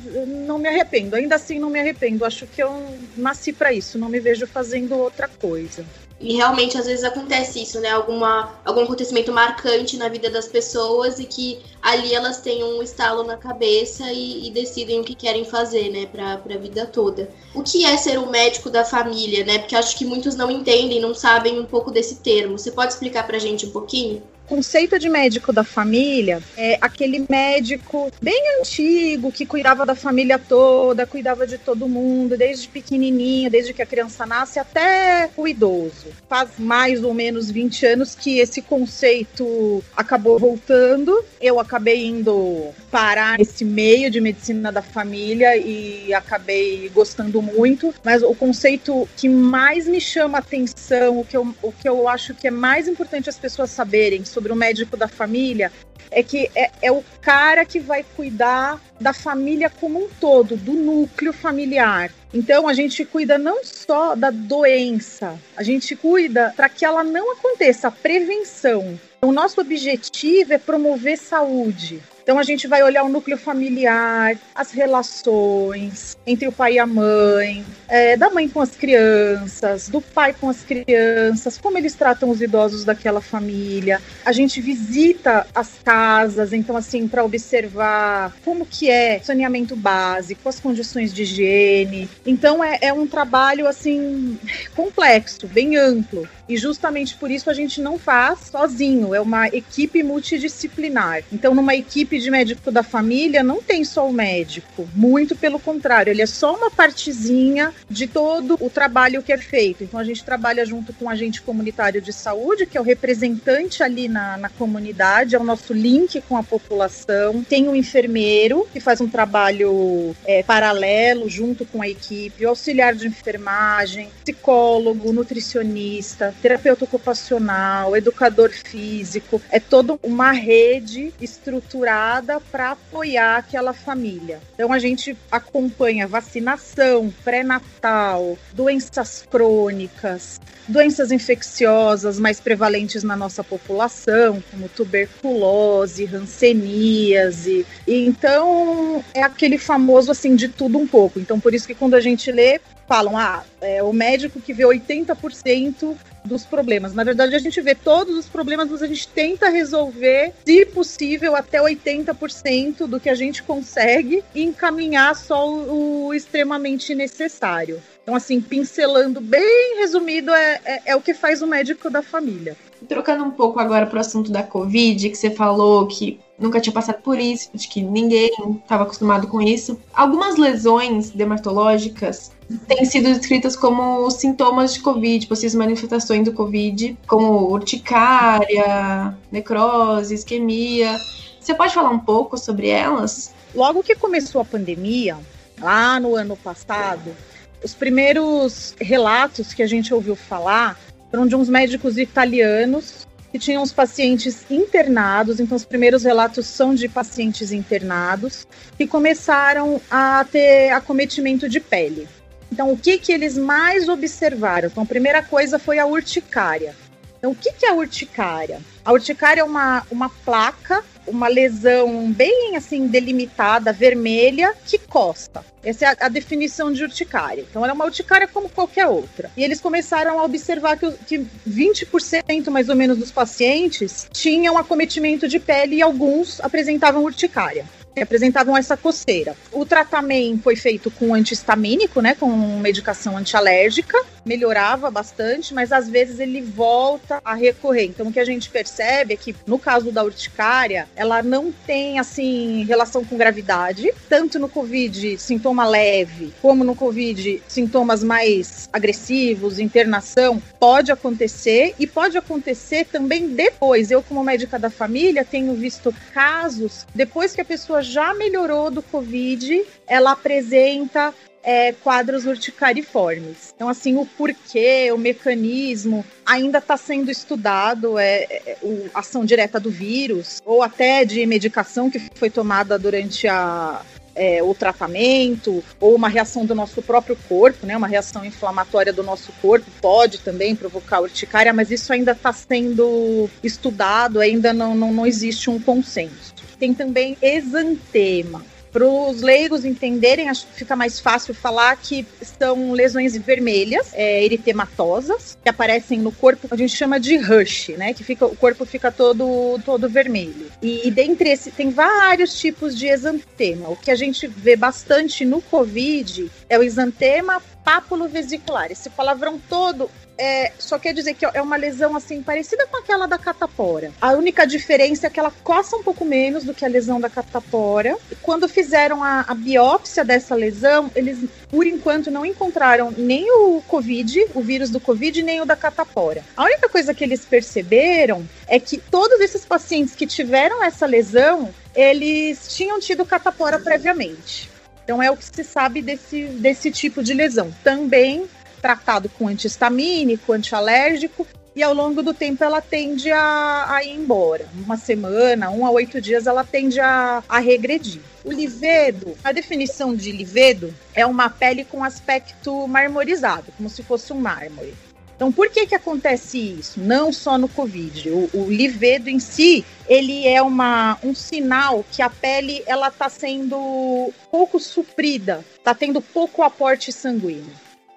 não 0.47 0.59
me 0.59 0.69
arrependo, 0.69 1.17
ainda 1.17 1.35
assim 1.35 1.59
não 1.59 1.70
me 1.70 1.81
arrependo. 1.81 2.25
Acho 2.25 2.47
que 2.47 2.62
eu 2.62 2.97
nasci 3.17 3.53
para 3.53 3.73
isso, 3.73 3.99
não 3.99 4.09
me 4.09 4.20
vejo 4.20 4.47
fazendo 4.47 4.94
outra 4.94 5.29
coisa. 5.29 5.85
E 6.22 6.34
realmente 6.34 6.78
às 6.78 6.86
vezes 6.86 7.04
acontece 7.04 7.62
isso, 7.62 7.80
né? 7.80 7.90
Alguma, 7.90 8.54
algum 8.64 8.82
acontecimento 8.82 9.32
marcante 9.32 9.96
na 9.96 10.08
vida 10.08 10.30
das 10.30 10.46
pessoas 10.46 11.19
e 11.19 11.24
que 11.24 11.60
ali 11.82 12.14
elas 12.14 12.40
têm 12.40 12.62
um 12.62 12.80
estalo 12.80 13.24
na 13.24 13.36
cabeça 13.36 14.10
e, 14.12 14.46
e 14.46 14.50
decidem 14.52 15.00
o 15.00 15.04
que 15.04 15.16
querem 15.16 15.44
fazer, 15.44 15.90
né, 15.90 16.06
pra, 16.06 16.36
pra 16.38 16.56
vida 16.56 16.86
toda. 16.86 17.28
O 17.54 17.62
que 17.62 17.84
é 17.84 17.96
ser 17.96 18.19
o 18.19 18.30
médico 18.30 18.70
da 18.70 18.84
família, 18.84 19.44
né? 19.44 19.58
Porque 19.58 19.74
acho 19.74 19.96
que 19.98 20.04
muitos 20.04 20.36
não 20.36 20.50
entendem, 20.50 21.00
não 21.00 21.14
sabem 21.14 21.58
um 21.58 21.66
pouco 21.66 21.90
desse 21.90 22.16
termo. 22.16 22.56
Você 22.56 22.70
pode 22.70 22.92
explicar 22.92 23.26
pra 23.26 23.38
gente 23.38 23.66
um 23.66 23.70
pouquinho? 23.70 24.22
Conceito 24.52 24.99
de 24.99 25.08
médico 25.08 25.50
da 25.50 25.64
família 25.64 26.43
é 26.58 26.76
aquele 26.78 27.25
médico 27.26 28.12
bem 28.20 28.60
antigo 28.60 29.32
que 29.32 29.46
cuidava 29.46 29.87
da 29.87 29.94
família 29.94 30.38
toda, 30.38 31.06
cuidava 31.06 31.46
de 31.46 31.56
todo 31.56 31.88
mundo, 31.88 32.37
desde 32.37 32.69
pequenininho, 32.69 33.50
desde 33.50 33.72
que 33.72 33.81
a 33.81 33.87
criança 33.87 34.26
nasce 34.26 34.58
até 34.58 35.31
o 35.38 35.49
idoso. 35.49 36.08
Faz 36.28 36.50
mais 36.58 37.02
ou 37.02 37.14
menos 37.14 37.50
20 37.50 37.87
anos 37.87 38.14
que 38.14 38.40
esse 38.40 38.60
conceito 38.60 39.82
acabou 39.96 40.38
voltando. 40.38 41.25
Eu 41.40 41.58
acabei 41.58 42.04
indo 42.04 42.75
parar 42.90 43.38
nesse 43.38 43.64
meio 43.64 44.10
de 44.10 44.20
medicina 44.20 44.70
da 44.70 44.82
família 44.82 45.56
e 45.56 46.12
acabei 46.12 46.90
gostando 46.90 47.40
muito, 47.40 47.94
mas 48.04 48.22
o 48.22 48.34
conceito 48.34 49.08
que 49.16 49.31
mais 49.31 49.88
me 49.88 49.99
chama 49.99 50.37
atenção, 50.37 51.20
o 51.20 51.25
que 51.25 51.38
eu, 51.38 51.54
o 51.62 51.72
que 51.72 51.88
eu 51.88 52.06
acho 52.06 52.34
que 52.34 52.49
é 52.49 52.50
mais 52.50 52.87
importante 52.87 53.31
as 53.31 53.38
pessoas 53.38 53.70
saberem 53.70 54.26
sobre 54.26 54.41
sobre 54.42 54.52
o 54.52 54.56
médico 54.56 54.96
da 54.96 55.06
família, 55.06 55.70
é 56.10 56.20
que 56.22 56.50
é, 56.54 56.70
é, 56.82 56.92
o 56.92 57.04
cara 57.20 57.64
que 57.64 57.78
vai 57.78 58.04
cuidar 58.16 58.82
da 59.00 59.12
família 59.12 59.70
como 59.70 60.04
um 60.04 60.08
todo, 60.20 60.56
do 60.56 60.72
núcleo 60.72 61.32
familiar. 61.32 62.12
Então 62.34 62.66
a 62.66 62.74
gente 62.74 63.04
cuida 63.04 63.38
não 63.38 63.64
só 63.64 64.16
da 64.16 64.30
doença, 64.30 65.38
a 65.56 65.62
gente 65.62 65.94
cuida 65.94 66.52
para 66.56 66.68
que 66.68 66.84
ela 66.84 67.04
não 67.04 67.32
aconteça, 67.32 67.88
a 67.88 67.90
prevenção. 67.92 68.98
O 69.22 69.30
nosso 69.30 69.60
objetivo 69.60 70.52
é 70.52 70.58
promover 70.58 71.16
saúde. 71.16 72.02
Então 72.22 72.38
a 72.38 72.42
gente 72.42 72.69
vai 72.69 72.82
olhar 72.82 73.02
o 73.02 73.08
núcleo 73.08 73.36
familiar, 73.36 74.38
as 74.54 74.70
relações 74.70 76.16
entre 76.26 76.46
o 76.46 76.52
pai 76.52 76.74
e 76.74 76.78
a 76.78 76.86
mãe, 76.86 77.64
é, 77.88 78.16
da 78.16 78.30
mãe 78.30 78.48
com 78.48 78.60
as 78.60 78.70
crianças, 78.70 79.88
do 79.88 80.00
pai 80.00 80.32
com 80.32 80.48
as 80.48 80.62
crianças, 80.62 81.58
como 81.58 81.76
eles 81.76 81.94
tratam 81.94 82.30
os 82.30 82.40
idosos 82.40 82.84
daquela 82.84 83.20
família. 83.20 84.00
A 84.24 84.32
gente 84.32 84.60
visita 84.60 85.46
as 85.54 85.70
casas, 85.84 86.52
então 86.52 86.76
assim, 86.76 87.08
para 87.08 87.24
observar 87.24 88.32
como 88.44 88.64
que 88.64 88.88
é 88.88 89.18
saneamento 89.18 89.75
básico, 89.75 90.48
as 90.48 90.60
condições 90.60 91.12
de 91.12 91.22
higiene. 91.22 92.08
Então 92.25 92.62
é, 92.62 92.78
é 92.80 92.92
um 92.92 93.06
trabalho 93.06 93.66
assim 93.66 94.38
complexo, 94.76 95.48
bem 95.48 95.76
amplo. 95.76 96.28
E 96.52 96.56
justamente 96.58 97.14
por 97.14 97.31
isso 97.31 97.49
a 97.49 97.54
gente 97.54 97.81
não 97.81 97.99
faz 97.99 98.50
sozinho, 98.50 99.14
é 99.14 99.20
uma 99.22 99.49
equipe 99.49 100.02
multidisciplinar. 100.02 101.25
Então, 101.32 101.54
numa 101.54 101.75
equipe 101.75 102.19
de 102.19 102.31
médico 102.31 102.70
da 102.70 102.82
família, 102.82 103.43
não 103.43 103.62
tem 103.62 103.87
só 103.87 104.06
o 104.06 104.12
médico, 104.12 104.87
muito 104.94 105.34
pelo 105.34 105.58
contrário, 105.58 106.10
ele 106.10 106.20
é 106.20 106.26
só 106.26 106.54
uma 106.54 106.70
partezinha 106.70 107.72
de 107.88 108.06
todo 108.06 108.58
o 108.60 108.69
trabalho 108.69 109.22
que 109.22 109.32
é 109.32 109.38
feito. 109.38 109.82
Então, 109.82 109.99
a 109.99 110.04
gente 110.04 110.22
trabalha 110.22 110.66
junto 110.66 110.93
com 110.93 111.06
o 111.06 111.08
agente 111.08 111.40
comunitário 111.40 112.02
de 112.02 112.12
saúde, 112.12 112.66
que 112.66 112.76
é 112.76 112.81
o 112.82 112.84
representante 112.84 113.82
ali 113.82 114.06
na, 114.06 114.37
na 114.37 114.50
comunidade, 114.50 115.34
é 115.34 115.38
o 115.38 115.44
nosso 115.44 115.72
link 115.72 116.20
com 116.28 116.37
a 116.37 116.43
população. 116.43 117.43
Tem 117.43 117.66
o 117.66 117.75
enfermeiro, 117.75 118.69
que 118.70 118.78
faz 118.78 119.00
um 119.00 119.08
trabalho 119.08 120.14
é, 120.26 120.43
paralelo 120.43 121.31
junto 121.31 121.64
com 121.64 121.81
a 121.81 121.88
equipe, 121.88 122.44
o 122.44 122.50
auxiliar 122.50 122.94
de 122.94 123.06
enfermagem, 123.06 124.10
psicólogo, 124.22 125.14
nutricionista, 125.14 126.34
terapeuta 126.42 126.84
ocupacional, 126.84 127.96
educador 127.96 128.50
físico, 128.50 129.40
é 129.48 129.60
toda 129.60 129.96
uma 130.02 130.32
rede 130.32 131.14
estruturada 131.20 132.40
para 132.40 132.72
apoiar 132.72 133.36
aquela 133.36 133.72
família. 133.72 134.40
Então 134.54 134.72
a 134.72 134.78
gente 134.80 135.16
acompanha 135.30 136.08
vacinação, 136.08 137.14
pré-natal, 137.22 138.36
doenças 138.52 139.24
crônicas, 139.30 140.40
doenças 140.66 141.12
infecciosas 141.12 142.18
mais 142.18 142.40
prevalentes 142.40 143.04
na 143.04 143.16
nossa 143.16 143.44
população, 143.44 144.42
como 144.50 144.68
tuberculose, 144.68 146.10
hanseníase. 146.12 147.64
E 147.86 148.04
então 148.04 149.04
é 149.14 149.22
aquele 149.22 149.58
famoso 149.58 150.10
assim 150.10 150.34
de 150.34 150.48
tudo 150.48 150.76
um 150.76 150.88
pouco. 150.88 151.20
Então 151.20 151.38
por 151.38 151.54
isso 151.54 151.68
que 151.68 151.74
quando 151.74 151.94
a 151.94 152.00
gente 152.00 152.32
lê 152.32 152.60
falam, 152.88 153.16
ah, 153.16 153.42
é 153.60 153.82
o 153.82 153.92
médico 153.92 154.40
que 154.40 154.52
vê 154.52 154.64
80% 154.64 155.96
dos 156.24 156.44
problemas. 156.44 156.94
Na 156.94 157.04
verdade, 157.04 157.34
a 157.34 157.38
gente 157.38 157.60
vê 157.60 157.74
todos 157.74 158.16
os 158.16 158.28
problemas, 158.28 158.70
mas 158.70 158.82
a 158.82 158.86
gente 158.86 159.08
tenta 159.08 159.48
resolver, 159.48 160.32
se 160.44 160.66
possível, 160.66 161.34
até 161.36 161.60
80% 161.60 162.86
do 162.86 163.00
que 163.00 163.08
a 163.08 163.14
gente 163.14 163.42
consegue 163.42 164.22
e 164.34 164.42
encaminhar 164.42 165.14
só 165.16 165.48
o, 165.48 166.06
o 166.06 166.14
extremamente 166.14 166.94
necessário. 166.94 167.82
Então, 168.02 168.16
assim, 168.16 168.40
pincelando 168.40 169.20
bem 169.20 169.78
resumido, 169.78 170.32
é, 170.32 170.61
é, 170.64 170.82
é 170.87 170.97
o 170.97 171.00
que 171.00 171.14
faz 171.14 171.40
o 171.40 171.47
médico 171.47 171.88
da 171.88 172.02
família. 172.02 172.56
Trocando 172.88 173.25
um 173.25 173.30
pouco 173.30 173.61
agora 173.61 173.87
para 173.87 173.99
o 173.99 174.00
assunto 174.00 174.32
da 174.32 174.42
Covid, 174.42 175.08
que 175.08 175.16
você 175.16 175.30
falou 175.30 175.87
que 175.87 176.18
nunca 176.42 176.61
tinha 176.61 176.72
passado 176.72 177.00
por 177.02 177.18
isso, 177.18 177.49
de 177.54 177.68
que 177.68 177.80
ninguém 177.80 178.30
estava 178.62 178.82
acostumado 178.82 179.26
com 179.28 179.40
isso. 179.40 179.78
Algumas 179.94 180.37
lesões 180.37 181.11
dermatológicas 181.11 182.32
têm 182.66 182.84
sido 182.84 183.04
descritas 183.04 183.56
como 183.56 184.11
sintomas 184.11 184.75
de 184.75 184.80
Covid, 184.80 185.26
possíveis 185.26 185.54
manifestações 185.54 186.25
do 186.25 186.32
Covid, 186.32 186.99
como 187.06 187.50
urticária, 187.50 189.16
necrose, 189.30 190.14
isquemia. 190.14 190.99
Você 191.40 191.54
pode 191.54 191.75
falar 191.75 191.90
um 191.90 191.99
pouco 191.99 192.37
sobre 192.37 192.68
elas? 192.68 193.32
Logo 193.54 193.82
que 193.82 193.94
começou 193.94 194.40
a 194.40 194.44
pandemia, 194.44 195.16
lá 195.61 195.99
no 196.00 196.14
ano 196.14 196.37
passado, 196.37 197.14
os 197.62 197.75
primeiros 197.75 198.75
relatos 198.80 199.54
que 199.54 199.62
a 199.62 199.66
gente 199.66 199.92
ouviu 199.94 200.16
falar 200.16 200.78
foram 201.11 201.26
de 201.26 201.37
uns 201.37 201.49
médicos 201.49 201.99
italianos 201.99 203.06
que 203.32 203.38
tinham 203.38 203.62
os 203.62 203.72
pacientes 203.72 204.44
internados, 204.50 205.40
então 205.40 205.56
os 205.56 205.64
primeiros 205.64 206.04
relatos 206.04 206.46
são 206.46 206.74
de 206.74 206.86
pacientes 206.86 207.50
internados, 207.50 208.46
que 208.76 208.86
começaram 208.86 209.80
a 209.90 210.24
ter 210.30 210.70
acometimento 210.70 211.48
de 211.48 211.58
pele. 211.58 212.06
Então, 212.52 212.70
o 212.70 212.76
que, 212.76 212.98
que 212.98 213.10
eles 213.10 213.38
mais 213.38 213.88
observaram? 213.88 214.68
Então, 214.68 214.82
a 214.82 214.86
primeira 214.86 215.22
coisa 215.22 215.58
foi 215.58 215.78
a 215.78 215.86
urticária. 215.86 216.76
Então, 217.23 217.31
o 217.31 217.37
que, 217.37 217.52
que 217.52 217.64
é 217.64 217.69
a 217.69 217.75
urticária? 217.75 218.61
A 218.85 218.93
urticária 218.93 219.43
é 219.43 219.45
uma, 219.45 219.87
uma 219.93 220.09
placa, 220.09 220.83
uma 221.07 221.29
lesão 221.29 222.11
bem 222.11 222.57
assim 222.57 222.88
delimitada, 222.88 223.73
vermelha, 223.73 224.52
que 224.67 224.76
costa. 224.76 225.45
Essa 225.62 225.85
é 225.85 225.88
a, 225.91 225.97
a, 226.07 226.09
definição 226.09 226.73
de 226.73 226.83
urticária. 226.83 227.47
Então, 227.49 227.62
ela 227.62 227.71
é 227.71 227.75
uma 227.75 227.85
urticária 227.85 228.26
como 228.26 228.49
qualquer 228.49 228.88
outra. 228.88 229.31
E 229.37 229.45
eles 229.45 229.61
começaram 229.61 230.19
a 230.19 230.25
observar 230.25 230.76
que, 230.76 230.91
que 231.07 231.25
20% 231.49 232.50
mais 232.50 232.69
ou 232.69 232.75
menos 232.75 232.99
dos 232.99 233.12
pacientes 233.12 234.09
tinham 234.11 234.59
acometimento 234.59 235.29
de 235.29 235.38
pele 235.38 235.76
e 235.76 235.83
alguns 235.83 236.41
apresentavam 236.41 237.05
urticária 237.05 237.64
apresentavam 238.00 238.56
essa 238.56 238.76
coceira. 238.76 239.37
O 239.50 239.66
tratamento 239.66 240.42
foi 240.42 240.56
feito 240.56 240.90
com 240.90 241.14
antihistamínico, 241.14 242.00
né, 242.00 242.14
com 242.14 242.28
medicação 242.58 243.16
antialérgica, 243.16 243.99
melhorava 244.25 244.90
bastante, 244.90 245.52
mas 245.52 245.72
às 245.72 245.88
vezes 245.88 246.20
ele 246.20 246.40
volta 246.40 247.20
a 247.25 247.34
recorrer. 247.34 247.84
Então 247.84 248.06
o 248.06 248.12
que 248.12 248.20
a 248.20 248.25
gente 248.25 248.49
percebe 248.49 249.14
é 249.14 249.16
que 249.16 249.34
no 249.46 249.58
caso 249.58 249.90
da 249.90 250.02
urticária, 250.04 250.88
ela 250.94 251.22
não 251.22 251.52
tem 251.66 251.99
assim 251.99 252.64
relação 252.64 253.04
com 253.04 253.16
gravidade, 253.16 253.92
tanto 254.08 254.38
no 254.38 254.49
COVID 254.49 255.18
sintoma 255.18 255.66
leve, 255.66 256.32
como 256.40 256.64
no 256.64 256.75
COVID 256.75 257.42
sintomas 257.49 258.02
mais 258.02 258.68
agressivos, 258.72 259.58
internação, 259.58 260.42
pode 260.58 260.92
acontecer 260.92 261.75
e 261.78 261.87
pode 261.87 262.16
acontecer 262.16 262.87
também 262.87 263.28
depois. 263.28 263.90
Eu 263.90 264.02
como 264.02 264.22
médica 264.22 264.58
da 264.58 264.70
família 264.70 265.25
tenho 265.25 265.54
visto 265.54 265.94
casos 266.12 266.87
depois 266.94 267.34
que 267.34 267.40
a 267.40 267.44
pessoa 267.44 267.81
já 267.82 268.14
melhorou 268.14 268.70
do 268.70 268.82
COVID, 268.82 269.64
ela 269.86 270.12
apresenta 270.12 271.12
é, 271.42 271.72
quadros 271.72 272.24
urticariformes. 272.24 273.52
Então, 273.54 273.68
assim, 273.68 273.96
o 273.96 274.06
porquê, 274.06 274.90
o 274.92 274.98
mecanismo 274.98 276.04
ainda 276.24 276.58
está 276.58 276.76
sendo 276.76 277.10
estudado, 277.10 277.98
é, 277.98 278.22
é, 278.30 278.56
a 278.94 279.00
ação 279.00 279.24
direta 279.24 279.58
do 279.58 279.70
vírus, 279.70 280.40
ou 280.44 280.62
até 280.62 281.04
de 281.04 281.24
medicação 281.26 281.90
que 281.90 282.00
foi 282.14 282.30
tomada 282.30 282.78
durante 282.78 283.26
a, 283.26 283.82
é, 284.14 284.42
o 284.42 284.54
tratamento 284.54 285.64
ou 285.80 285.94
uma 285.94 286.08
reação 286.08 286.44
do 286.44 286.54
nosso 286.54 286.82
próprio 286.82 287.16
corpo, 287.28 287.66
né, 287.66 287.76
uma 287.76 287.86
reação 287.86 288.24
inflamatória 288.24 288.92
do 288.92 289.02
nosso 289.02 289.32
corpo 289.40 289.66
pode 289.80 290.18
também 290.18 290.54
provocar 290.54 291.00
urticária, 291.00 291.52
mas 291.52 291.70
isso 291.70 291.92
ainda 291.92 292.12
está 292.12 292.32
sendo 292.32 293.28
estudado, 293.42 294.20
ainda 294.20 294.52
não, 294.52 294.74
não, 294.74 294.92
não 294.92 295.06
existe 295.06 295.50
um 295.50 295.58
consenso. 295.58 296.41
Tem 296.62 296.73
também 296.73 297.19
exantema 297.21 298.40
para 298.73 298.87
os 298.87 299.21
leigos 299.21 299.64
entenderem, 299.64 300.28
acho 300.28 300.47
que 300.47 300.54
fica 300.54 300.76
mais 300.76 301.00
fácil 301.00 301.35
falar 301.35 301.75
que 301.76 302.07
são 302.23 302.71
lesões 302.71 303.16
vermelhas, 303.16 303.90
é, 303.92 304.25
eritematosas, 304.25 305.37
que 305.42 305.49
aparecem 305.49 305.99
no 305.99 306.12
corpo, 306.12 306.47
a 306.49 306.57
gente 306.57 306.75
chama 306.75 307.00
de 307.00 307.16
rush, 307.16 307.71
né? 307.71 307.92
Que 307.92 308.04
fica, 308.04 308.26
o 308.26 308.37
corpo 308.37 308.64
fica 308.64 308.92
todo, 308.92 309.59
todo 309.64 309.88
vermelho. 309.88 310.47
E, 310.62 310.87
e 310.87 310.90
dentre 310.92 311.31
esse, 311.31 311.50
tem 311.50 311.71
vários 311.71 312.38
tipos 312.38 312.78
de 312.78 312.87
exantema. 312.87 313.69
O 313.69 313.76
que 313.76 313.90
a 313.90 313.97
gente 313.97 314.28
vê 314.28 314.54
bastante 314.54 315.25
no 315.25 315.42
Covid 315.42 316.31
é 316.49 316.57
o 316.57 316.62
exantema 316.62 317.42
pápulo-vesicular. 317.64 318.71
Esse 318.71 318.88
palavrão 318.88 319.38
todo 319.49 319.90
é, 320.19 320.52
só 320.59 320.78
quer 320.78 320.92
dizer 320.92 321.14
que 321.14 321.25
é 321.25 321.42
uma 321.42 321.57
lesão 321.57 321.97
assim 321.97 322.23
parecida 322.23 322.66
com 322.66 322.76
aquela 322.76 323.07
da 323.07 323.19
catapora. 323.19 323.92
A 324.00 324.12
única 324.12 324.47
diferença 324.47 325.07
é 325.07 325.11
que 325.11 325.19
ela 325.19 325.33
coça 325.42 325.76
um 325.76 325.83
pouco 325.83 326.04
menos 326.04 326.45
do 326.45 326.54
que 326.54 326.64
a 326.64 326.69
lesão 326.69 327.00
da 327.00 327.09
catapora. 327.09 327.97
Quando 328.21 328.49
fizeram 328.49 329.02
a, 329.02 329.25
a 329.26 329.35
biópsia 329.35 330.04
dessa 330.04 330.35
lesão, 330.35 330.90
eles 330.95 331.19
por 331.49 331.66
enquanto 331.66 332.11
não 332.11 332.25
encontraram 332.25 332.92
nem 332.97 333.31
o 333.31 333.62
COVID, 333.69 334.26
o 334.35 334.40
vírus 334.40 334.71
do 334.71 334.81
COVID, 334.81 335.23
nem 335.23 335.40
o 335.40 335.45
da 335.45 335.57
catapora. 335.57 336.25
A 336.37 336.45
única 336.45 336.69
coisa 336.69 336.95
que 336.95 337.04
eles 337.04 337.25
perceberam 337.25 338.26
é 338.47 338.59
que 338.59 338.78
todos 338.78 339.21
esses 339.21 339.45
pacientes 339.45 339.95
que 339.95 340.07
tiveram 340.07 340.62
essa 340.62 340.87
lesão, 340.87 341.52
eles 341.75 342.54
tinham 342.54 342.81
tido 342.81 343.04
catapora 343.04 343.59
previamente. 343.59 344.50
Então 344.85 345.02
é 345.02 345.11
o 345.11 345.16
que 345.16 345.25
se 345.25 345.45
sabe 345.45 345.81
desse, 345.81 346.25
desse 346.25 346.71
tipo 346.71 347.02
de 347.02 347.14
lesão. 347.14 347.52
Também 347.62 348.28
tratado 348.62 349.09
com 349.11 349.26
antihistamínico, 349.28 350.33
antialérgico, 350.33 351.26
e 351.54 351.62
ao 351.62 351.75
longo 351.75 352.02
do 352.02 352.14
tempo 352.14 352.42
ela 352.42 352.62
tende 352.62 353.11
a, 353.11 353.66
a 353.69 353.85
ir 353.85 353.95
embora. 353.95 354.49
Uma 354.54 354.76
semana, 354.76 355.50
um 355.50 355.66
a 355.66 355.71
oito 355.71 356.00
dias, 356.00 356.26
ela 356.26 356.45
tende 356.45 356.81
a, 356.81 357.23
a 357.28 357.38
regredir. 357.40 358.00
O 358.25 358.33
livedo, 358.33 359.14
a 359.23 359.33
definição 359.33 359.95
de 359.95 360.12
livedo 360.12 360.73
é 360.95 361.04
uma 361.04 361.28
pele 361.28 361.64
com 361.64 361.85
aspecto 361.85 362.66
marmorizado, 362.66 363.52
como 363.57 363.69
se 363.69 363.83
fosse 363.83 364.12
um 364.12 364.21
mármore. 364.21 364.75
Então, 365.14 365.31
por 365.31 365.50
que 365.50 365.66
que 365.66 365.75
acontece 365.75 366.38
isso? 366.38 366.81
Não 366.81 367.12
só 367.12 367.37
no 367.38 367.49
Covid. 367.49 368.11
O, 368.11 368.31
o 368.33 368.50
livedo 368.50 369.09
em 369.09 369.21
si, 369.21 369.64
ele 369.87 370.26
é 370.26 370.42
uma, 370.42 370.99
um 371.02 371.14
sinal 371.14 371.85
que 371.92 372.02
a 372.02 372.11
pele 372.11 372.62
ela 372.66 372.88
está 372.88 373.09
sendo 373.09 374.11
pouco 374.31 374.59
suprida, 374.59 375.45
está 375.57 375.75
tendo 375.75 376.00
pouco 376.00 376.42
aporte 376.42 376.90
sanguíneo. 376.90 377.52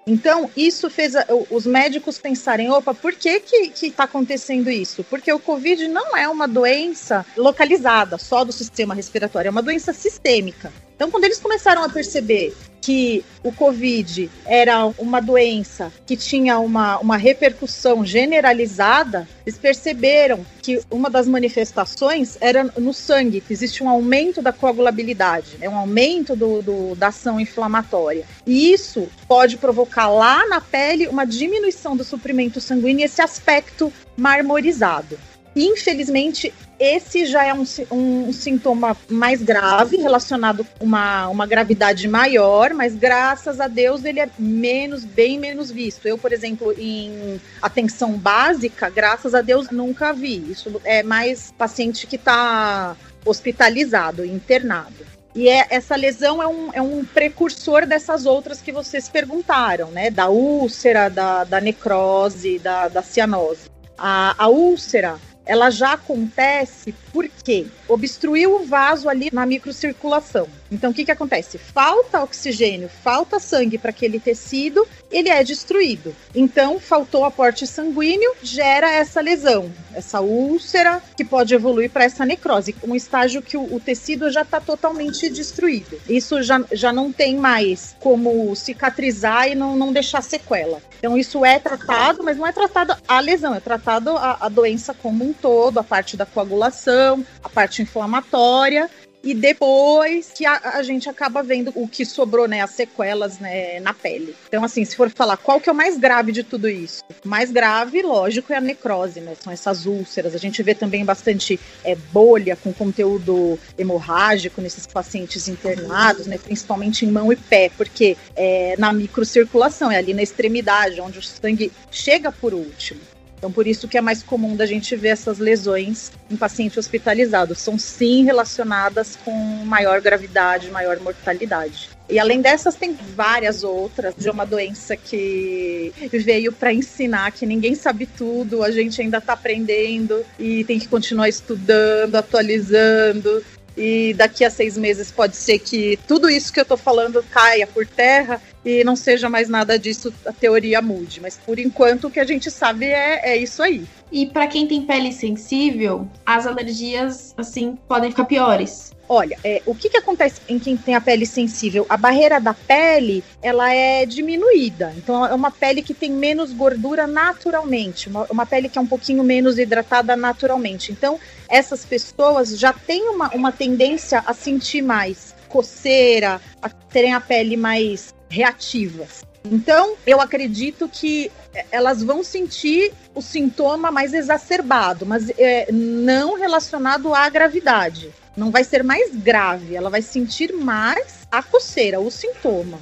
Então, 0.08 0.52
isso 0.56 0.88
fez 0.90 1.16
a, 1.16 1.26
os 1.50 1.66
médicos 1.66 2.20
pensarem: 2.20 2.70
opa, 2.70 2.94
por 2.94 3.14
que 3.14 3.40
que 3.40 3.88
está 3.88 4.04
acontecendo 4.04 4.70
isso? 4.70 5.04
Porque 5.04 5.32
o 5.32 5.40
Covid 5.40 5.88
não 5.88 6.16
é 6.16 6.28
uma 6.30 6.48
doença 6.48 7.26
localizada 7.36 8.18
só 8.18 8.44
do 8.44 8.52
sistema 8.52 8.94
respiratório, 8.94 9.48
é 9.48 9.52
uma 9.52 9.64
doença 9.64 9.94
sistêmica. 9.94 10.72
Então, 10.96 11.12
quando 11.12 11.26
eles 11.26 11.40
começaram 11.40 11.84
a 11.84 11.90
perceber 11.90 12.56
que 12.86 13.26
o 13.44 13.52
Covid 13.52 14.30
era 14.46 14.86
uma 15.00 15.20
doença 15.20 15.92
que 16.06 16.16
tinha 16.16 16.60
uma, 16.60 17.00
uma 17.00 17.18
repercussão 17.18 18.06
generalizada, 18.06 19.28
eles 19.44 19.58
perceberam 19.58 20.46
que 20.62 20.80
uma 20.92 21.10
das 21.10 21.28
manifestações 21.28 22.38
era 22.40 22.64
no 22.78 22.94
sangue, 22.94 23.42
que 23.42 23.52
existe 23.52 23.84
um 23.84 23.90
aumento 23.90 24.40
da 24.40 24.54
coagulabilidade, 24.54 25.58
é 25.62 25.68
um 25.68 25.76
aumento 25.76 26.36
do, 26.36 26.62
do, 26.62 26.96
da 26.96 27.08
ação 27.08 27.40
inflamatória. 27.40 28.24
E 28.46 28.72
isso 28.72 29.10
pode 29.28 29.58
provocar 29.58 30.08
lá 30.08 30.48
na 30.48 30.62
pele 30.62 31.08
uma 31.08 31.26
diminuição 31.26 31.98
do 31.98 32.04
suprimento 32.04 32.62
sanguíneo 32.62 33.02
e 33.02 33.06
esse 33.06 33.20
aspecto 33.20 33.92
marmorizado. 34.16 35.18
Infelizmente, 35.56 36.54
esse 36.78 37.26
já 37.26 37.46
é 37.46 37.54
um, 37.54 37.64
um, 37.92 38.34
sintoma 38.34 38.98
mais 39.10 39.42
grave, 39.42 39.96
relacionado 39.96 40.68
com 40.78 40.86
uma, 40.86 41.30
uma 41.30 41.48
gravidade 41.48 42.08
maior, 42.10 42.74
mas 42.74 42.94
graças 42.94 43.62
a 43.62 43.68
Deus 43.68 44.04
ele 44.04 44.20
é 44.20 44.30
menos, 44.38 45.06
bem 45.06 45.40
menos 45.40 45.72
visto. 45.72 46.06
Eu, 46.06 46.18
por 46.18 46.34
exemplo, 46.34 46.74
em 46.78 47.40
atenção 47.62 48.14
básica, 48.18 48.90
graças 48.90 49.34
a 49.34 49.42
Deus 49.42 49.70
nunca 49.70 50.12
vi. 50.12 50.52
Isso 50.52 50.82
é 50.84 51.02
mais 51.02 51.54
paciente 51.58 52.06
que 52.06 52.18
está 52.18 52.98
hospitalizado, 53.24 54.26
internado. 54.26 55.06
E 55.34 55.48
é, 55.48 55.68
essa 55.70 55.96
lesão 55.96 56.44
é 56.44 56.48
um, 56.48 56.74
é 56.74 56.82
um 56.82 57.04
precursor 57.06 57.86
dessas 57.86 58.26
outras 58.26 58.62
que 58.62 58.72
vocês 58.72 59.08
perguntaram, 59.08 59.90
né? 59.92 60.10
Da 60.10 60.30
úlcera, 60.30 61.10
da, 61.10 61.44
da 61.44 61.62
necrose, 61.62 62.60
da, 62.60 62.88
da 62.88 63.02
cianose. 63.02 63.70
A, 63.98 64.36
a 64.38 64.48
úlcera 64.48 65.18
ela 65.46 65.70
já 65.70 65.94
acontece 65.94 66.94
porque 67.14 67.68
obstruiu 67.88 68.56
o 68.56 68.66
vaso 68.66 69.08
ali 69.08 69.30
na 69.32 69.46
microcirculação. 69.46 70.48
Então, 70.72 70.92
o 70.92 70.94
que, 70.94 71.06
que 71.06 71.12
acontece? 71.12 71.58
Falta 71.58 72.24
oxigênio, 72.24 72.90
falta 73.04 73.40
sangue 73.40 73.78
para 73.78 73.92
aquele 73.92 74.20
tecido, 74.20 74.86
ele 75.12 75.30
é 75.30 75.44
destruído. 75.44 76.16
Então, 76.34 76.80
faltou 76.80 77.24
aporte 77.24 77.68
sanguíneo, 77.68 78.34
gera 78.42 78.90
essa 78.92 79.22
lesão, 79.22 79.72
essa 79.94 80.22
úlcera, 80.22 81.02
que 81.16 81.24
pode 81.24 81.54
evoluir 81.54 81.90
para 81.90 82.04
essa 82.04 82.26
necrose, 82.26 82.76
um 82.84 82.96
estágio 82.96 83.42
que 83.42 83.58
o, 83.58 83.76
o 83.76 83.80
tecido 83.80 84.32
já 84.32 84.42
está 84.42 84.60
totalmente 84.60 85.30
destruído. 85.30 86.00
Isso 86.10 86.42
já, 86.42 86.64
já 86.72 86.92
não 86.92 87.12
tem 87.12 87.38
mais 87.38 87.96
como 88.00 88.56
cicatrizar 88.56 89.48
e 89.48 89.56
não, 89.56 89.76
não 89.76 89.94
deixar 89.94 90.22
sequela. 90.22 90.82
Então, 90.98 91.18
isso 91.18 91.46
é 91.46 91.60
tratado, 91.60 92.24
mas 92.24 92.38
não 92.38 92.48
é 92.48 92.52
tratado 92.52 92.96
a 93.08 93.20
lesão, 93.20 93.54
é 93.54 93.60
tratado 93.60 94.18
a, 94.18 94.38
a 94.42 94.50
doença 94.50 94.94
como 94.94 95.24
um 95.24 95.34
todo, 95.34 95.80
a 95.80 95.84
parte 95.84 96.18
da 96.18 96.26
coagulação, 96.26 97.26
a 97.44 97.50
parte 97.50 97.82
inflamatória 97.82 98.90
e 99.26 99.34
depois 99.34 100.32
que 100.34 100.46
a, 100.46 100.60
a, 100.76 100.84
gente 100.84 101.10
acaba 101.10 101.42
vendo 101.42 101.72
o 101.74 101.88
que 101.88 102.06
sobrou, 102.06 102.48
né, 102.48 102.62
as 102.62 102.70
sequelas 102.70 103.40
né, 103.40 103.80
na 103.80 103.92
pele. 103.92 104.36
Então, 104.48 104.64
assim, 104.64 104.86
se 104.86 104.96
for 104.96 105.10
falar 105.10 105.36
qual 105.36 105.60
que 105.60 105.68
é 105.68 105.72
o 105.72 105.76
mais 105.76 105.98
grave 105.98 106.32
de 106.32 106.44
tudo 106.44 106.70
isso, 106.70 107.04
o 107.26 107.28
mais 107.28 107.52
grave, 107.52 108.04
lógico, 108.04 108.54
é 108.54 108.58
a 108.58 108.62
necrose, 108.62 109.20
né? 109.20 109.34
São 109.42 109.52
essas 109.52 109.88
úlceras. 109.88 110.36
A 110.36 110.38
gente 110.38 110.62
vê 110.62 110.76
também 110.76 111.04
bastante 111.04 111.60
é, 111.84 111.96
bolha 111.96 112.56
com 112.56 112.72
conteúdo 112.72 113.58
hemorrágico 113.76 114.62
nesses 114.62 114.86
pacientes 114.86 115.48
internados, 115.48 116.28
né, 116.28 116.38
principalmente 116.38 117.04
em 117.04 117.12
mão 117.12 117.34
e 117.34 117.36
pé, 117.36 117.72
porque 117.76 118.16
é 118.36 118.76
na 118.78 118.94
microcirculação, 118.94 119.92
é 119.92 119.98
ali 119.98 120.14
na 120.14 120.22
extremidade, 120.22 121.02
onde 121.02 121.18
o 121.18 121.24
sangue 121.24 121.72
chega 121.90 122.32
por 122.32 122.54
último. 122.54 123.02
Então, 123.46 123.54
por 123.54 123.68
isso 123.68 123.88
que 123.88 123.96
é 123.96 124.02
mais 124.02 124.24
comum 124.24 124.56
da 124.56 124.66
gente 124.66 124.96
ver 124.96 125.10
essas 125.10 125.38
lesões 125.38 126.12
em 126.32 126.36
paciente 126.36 126.80
hospitalizado. 126.80 127.54
São 127.54 127.78
sim 127.78 128.24
relacionadas 128.24 129.16
com 129.24 129.32
maior 129.64 130.02
gravidade, 130.02 130.72
maior 130.72 131.00
mortalidade. 131.00 131.92
E 132.10 132.18
além 132.18 132.42
dessas, 132.42 132.74
tem 132.74 132.98
várias 133.16 133.64
outras 133.64 134.16
de 134.18 134.28
uma 134.32 134.48
doença 134.48 134.98
que 134.98 135.94
veio 136.12 136.52
para 136.52 136.74
ensinar 136.74 137.32
que 137.34 137.46
ninguém 137.46 137.76
sabe 137.76 138.08
tudo, 138.08 138.64
a 138.64 138.72
gente 138.72 139.00
ainda 139.00 139.20
está 139.20 139.34
aprendendo 139.34 140.26
e 140.40 140.64
tem 140.64 140.80
que 140.80 140.88
continuar 140.88 141.30
estudando, 141.30 142.16
atualizando. 142.16 143.44
E 143.78 144.16
daqui 144.16 144.44
a 144.44 144.50
seis 144.50 144.76
meses 144.76 145.12
pode 145.12 145.36
ser 145.36 145.60
que 145.60 146.00
tudo 146.08 146.32
isso 146.32 146.52
que 146.52 146.60
eu 146.60 146.64
estou 146.64 146.78
falando 146.78 147.24
caia 147.30 147.68
por 147.68 147.86
terra 147.86 148.42
e 148.66 148.84
não 148.84 148.96
seja 148.96 149.30
mais 149.30 149.48
nada 149.48 149.78
disso, 149.78 150.12
a 150.26 150.34
teoria 150.34 150.82
mude. 150.82 151.22
Mas 151.22 151.38
por 151.38 151.60
enquanto 151.60 152.08
o 152.08 152.12
que 152.12 152.20
a 152.20 152.26
gente 152.26 152.50
sabe 152.50 152.88
é, 152.88 153.34
é 153.34 153.38
isso 153.38 153.62
aí. 153.62 153.86
E 154.12 154.26
para 154.26 154.48
quem 154.48 154.68
tem 154.68 154.82
pele 154.82 155.14
sensível, 155.14 156.08
as 156.26 156.48
alergias, 156.48 157.34
assim, 157.38 157.78
podem 157.88 158.10
ficar 158.10 158.26
piores. 158.26 158.92
Olha, 159.08 159.38
é, 159.44 159.62
o 159.68 159.76
que, 159.76 159.90
que 159.90 159.98
acontece 159.98 160.42
em 160.50 160.58
quem 160.58 160.76
tem 160.76 160.96
a 160.96 161.02
pele 161.02 161.28
sensível? 161.28 161.86
A 161.88 161.96
barreira 161.96 162.40
da 162.40 162.56
pele, 162.56 163.24
ela 163.42 163.72
é 163.72 164.04
diminuída. 164.04 164.94
Então, 164.98 165.24
é 165.24 165.34
uma 165.34 165.52
pele 165.52 165.84
que 165.84 165.94
tem 165.94 166.12
menos 166.12 166.52
gordura 166.52 167.06
naturalmente. 167.06 168.10
Uma, 168.10 168.26
uma 168.32 168.46
pele 168.48 168.68
que 168.68 168.80
é 168.80 168.82
um 168.82 168.88
pouquinho 168.88 169.24
menos 169.24 169.60
hidratada 169.60 170.16
naturalmente. 170.16 170.92
Então, 170.92 171.20
essas 171.48 171.86
pessoas 171.86 172.58
já 172.58 172.74
têm 172.74 173.10
uma, 173.10 173.30
uma 173.30 173.52
tendência 173.52 174.24
a 174.26 174.34
sentir 174.34 174.82
mais 174.82 175.35
coceira, 175.48 176.42
a 176.62 176.70
terem 176.70 177.14
a 177.14 177.22
pele 177.22 177.58
mais 177.58 178.14
reativas. 178.30 179.24
Então, 179.52 179.96
eu 180.06 180.20
acredito 180.20 180.90
que 180.90 181.32
elas 181.72 182.04
vão 182.04 182.24
sentir 182.24 182.92
o 183.14 183.22
sintoma 183.22 183.92
mais 183.92 184.14
exacerbado, 184.14 185.06
mas 185.06 185.30
é, 185.38 185.72
não 185.72 186.34
relacionado 186.34 187.14
à 187.14 187.30
gravidade. 187.30 188.12
Não 188.36 188.52
vai 188.52 188.64
ser 188.64 188.84
mais 188.84 189.16
grave, 189.16 189.76
ela 189.76 189.90
vai 189.90 190.02
sentir 190.02 190.52
mais 190.52 191.26
a 191.32 191.42
coceira, 191.42 192.00
o 192.00 192.12
sintoma. 192.12 192.80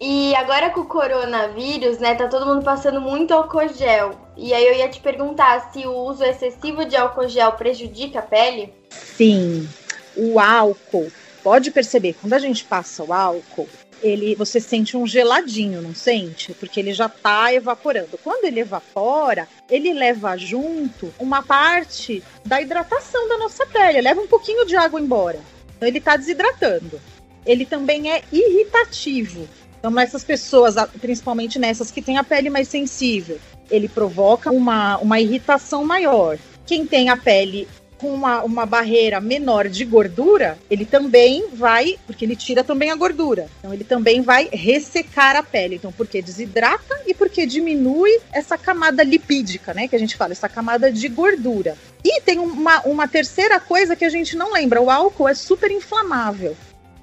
E 0.00 0.34
agora 0.34 0.70
com 0.70 0.80
o 0.80 0.86
coronavírus, 0.86 1.98
né, 1.98 2.14
tá 2.14 2.28
todo 2.28 2.46
mundo 2.46 2.62
passando 2.62 3.00
muito 3.00 3.32
álcool 3.32 3.68
gel. 3.68 4.12
E 4.36 4.52
aí 4.52 4.66
eu 4.66 4.74
ia 4.74 4.88
te 4.88 5.00
perguntar 5.00 5.70
se 5.72 5.86
o 5.86 5.92
uso 5.92 6.22
excessivo 6.24 6.84
de 6.84 6.96
álcool 6.96 7.28
gel 7.28 7.52
prejudica 7.52 8.18
a 8.18 8.22
pele? 8.22 8.74
Sim. 8.90 9.68
O 10.14 10.38
álcool, 10.38 11.10
pode 11.46 11.70
perceber, 11.70 12.16
quando 12.20 12.32
a 12.32 12.40
gente 12.40 12.64
passa 12.64 13.04
o 13.04 13.12
álcool, 13.12 13.68
ele 14.02 14.34
você 14.34 14.58
sente 14.58 14.96
um 14.96 15.06
geladinho, 15.06 15.80
não 15.80 15.94
sente? 15.94 16.52
Porque 16.54 16.80
ele 16.80 16.92
já 16.92 17.06
está 17.06 17.54
evaporando. 17.54 18.18
Quando 18.18 18.46
ele 18.46 18.58
evapora, 18.58 19.46
ele 19.70 19.92
leva 19.92 20.36
junto 20.36 21.14
uma 21.20 21.44
parte 21.44 22.20
da 22.44 22.60
hidratação 22.60 23.28
da 23.28 23.38
nossa 23.38 23.64
pele, 23.64 24.00
leva 24.00 24.20
um 24.20 24.26
pouquinho 24.26 24.66
de 24.66 24.74
água 24.74 25.00
embora. 25.00 25.38
Então 25.76 25.86
ele 25.86 25.98
está 25.98 26.16
desidratando. 26.16 27.00
Ele 27.46 27.64
também 27.64 28.10
é 28.10 28.24
irritativo. 28.32 29.48
Então, 29.78 29.92
nessas 29.92 30.24
pessoas, 30.24 30.74
principalmente 31.00 31.60
nessas 31.60 31.92
que 31.92 32.02
têm 32.02 32.18
a 32.18 32.24
pele 32.24 32.50
mais 32.50 32.66
sensível, 32.66 33.38
ele 33.70 33.88
provoca 33.88 34.50
uma, 34.50 34.98
uma 34.98 35.20
irritação 35.20 35.84
maior. 35.84 36.38
Quem 36.66 36.84
tem 36.84 37.08
a 37.08 37.16
pele 37.16 37.68
com 37.98 38.12
uma, 38.12 38.42
uma 38.42 38.66
barreira 38.66 39.20
menor 39.20 39.68
de 39.68 39.84
gordura, 39.84 40.58
ele 40.70 40.84
também 40.84 41.46
vai, 41.52 41.96
porque 42.06 42.24
ele 42.24 42.36
tira 42.36 42.62
também 42.62 42.90
a 42.90 42.96
gordura. 42.96 43.48
Então 43.58 43.72
ele 43.72 43.84
também 43.84 44.20
vai 44.22 44.48
ressecar 44.52 45.36
a 45.36 45.42
pele. 45.42 45.76
Então, 45.76 45.92
porque 45.92 46.22
desidrata 46.22 47.00
e 47.06 47.14
porque 47.14 47.46
diminui 47.46 48.18
essa 48.32 48.56
camada 48.58 49.02
lipídica, 49.02 49.72
né? 49.72 49.88
Que 49.88 49.96
a 49.96 49.98
gente 49.98 50.16
fala, 50.16 50.32
essa 50.32 50.48
camada 50.48 50.90
de 50.90 51.08
gordura. 51.08 51.76
E 52.04 52.20
tem 52.20 52.38
uma, 52.38 52.80
uma 52.82 53.08
terceira 53.08 53.58
coisa 53.58 53.96
que 53.96 54.04
a 54.04 54.10
gente 54.10 54.36
não 54.36 54.52
lembra: 54.52 54.80
o 54.80 54.90
álcool 54.90 55.28
é 55.28 55.34
super 55.34 55.70
inflamável. 55.70 56.56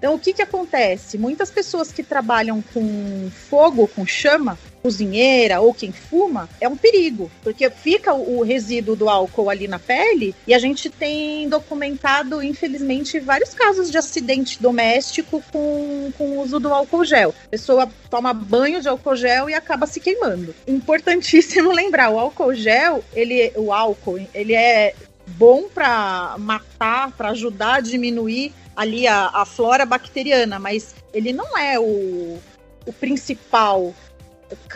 Então, 0.04 0.16
o 0.16 0.20
que, 0.20 0.34
que 0.34 0.42
acontece? 0.42 1.18
Muitas 1.18 1.50
pessoas 1.50 1.90
que 1.90 2.04
trabalham 2.04 2.62
com 2.74 3.32
fogo, 3.50 3.88
com 3.88 4.06
chama, 4.06 4.60
cozinheira 4.82 5.62
ou 5.62 5.74
quem 5.74 5.94
fuma, 5.94 6.50
é 6.60 6.68
um 6.68 6.76
perigo, 6.76 7.32
porque 7.42 7.70
fica 7.70 8.14
o 8.14 8.44
resíduo 8.44 8.98
do 8.98 9.08
álcool 9.08 9.50
ali 9.50 9.66
na 9.66 9.80
pele 9.80 10.36
e 10.46 10.54
a 10.54 10.60
gente 10.60 10.90
tem 10.90 11.48
documentado, 11.48 12.44
infelizmente, 12.44 13.18
vários 13.22 13.54
casos 13.54 13.90
de 13.90 13.98
acidente 13.98 14.62
doméstico 14.62 15.42
com, 15.54 16.12
com 16.18 16.32
o 16.32 16.42
uso 16.42 16.60
do 16.60 16.74
álcool 16.74 17.06
gel. 17.06 17.34
A 17.46 17.50
pessoa 17.52 17.90
toma 18.10 18.34
banho 18.34 18.82
de 18.82 18.90
álcool 18.90 19.16
gel 19.16 19.50
e 19.50 19.54
acaba 19.54 19.88
se 19.88 20.02
queimando. 20.02 20.54
Importantíssimo 20.68 21.72
lembrar, 21.72 22.10
o 22.10 22.20
álcool 22.20 22.54
gel, 22.54 23.02
ele, 23.14 23.54
o 23.56 23.72
álcool, 23.72 24.20
ele 24.34 24.54
é 24.54 24.94
bom 25.26 25.64
para 25.74 26.36
matar, 26.38 27.12
para 27.14 27.30
ajudar 27.30 27.76
a 27.76 27.80
diminuir 27.80 28.52
ali 28.75 29.08
a, 29.08 29.30
a 29.34 29.46
flora 29.46 29.86
bacteriana, 29.86 30.60
mas 30.60 30.96
ele 31.13 31.32
não 31.32 31.58
é 31.58 31.80
o, 31.80 32.39
o 32.86 32.94
principal 32.94 33.94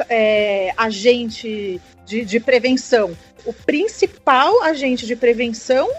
é, 0.09 0.73
agente 0.77 1.81
de, 2.05 2.25
de 2.25 2.39
prevenção. 2.39 3.15
O 3.45 3.53
principal 3.53 4.63
agente 4.63 5.05
de 5.05 5.15
prevenção 5.15 5.89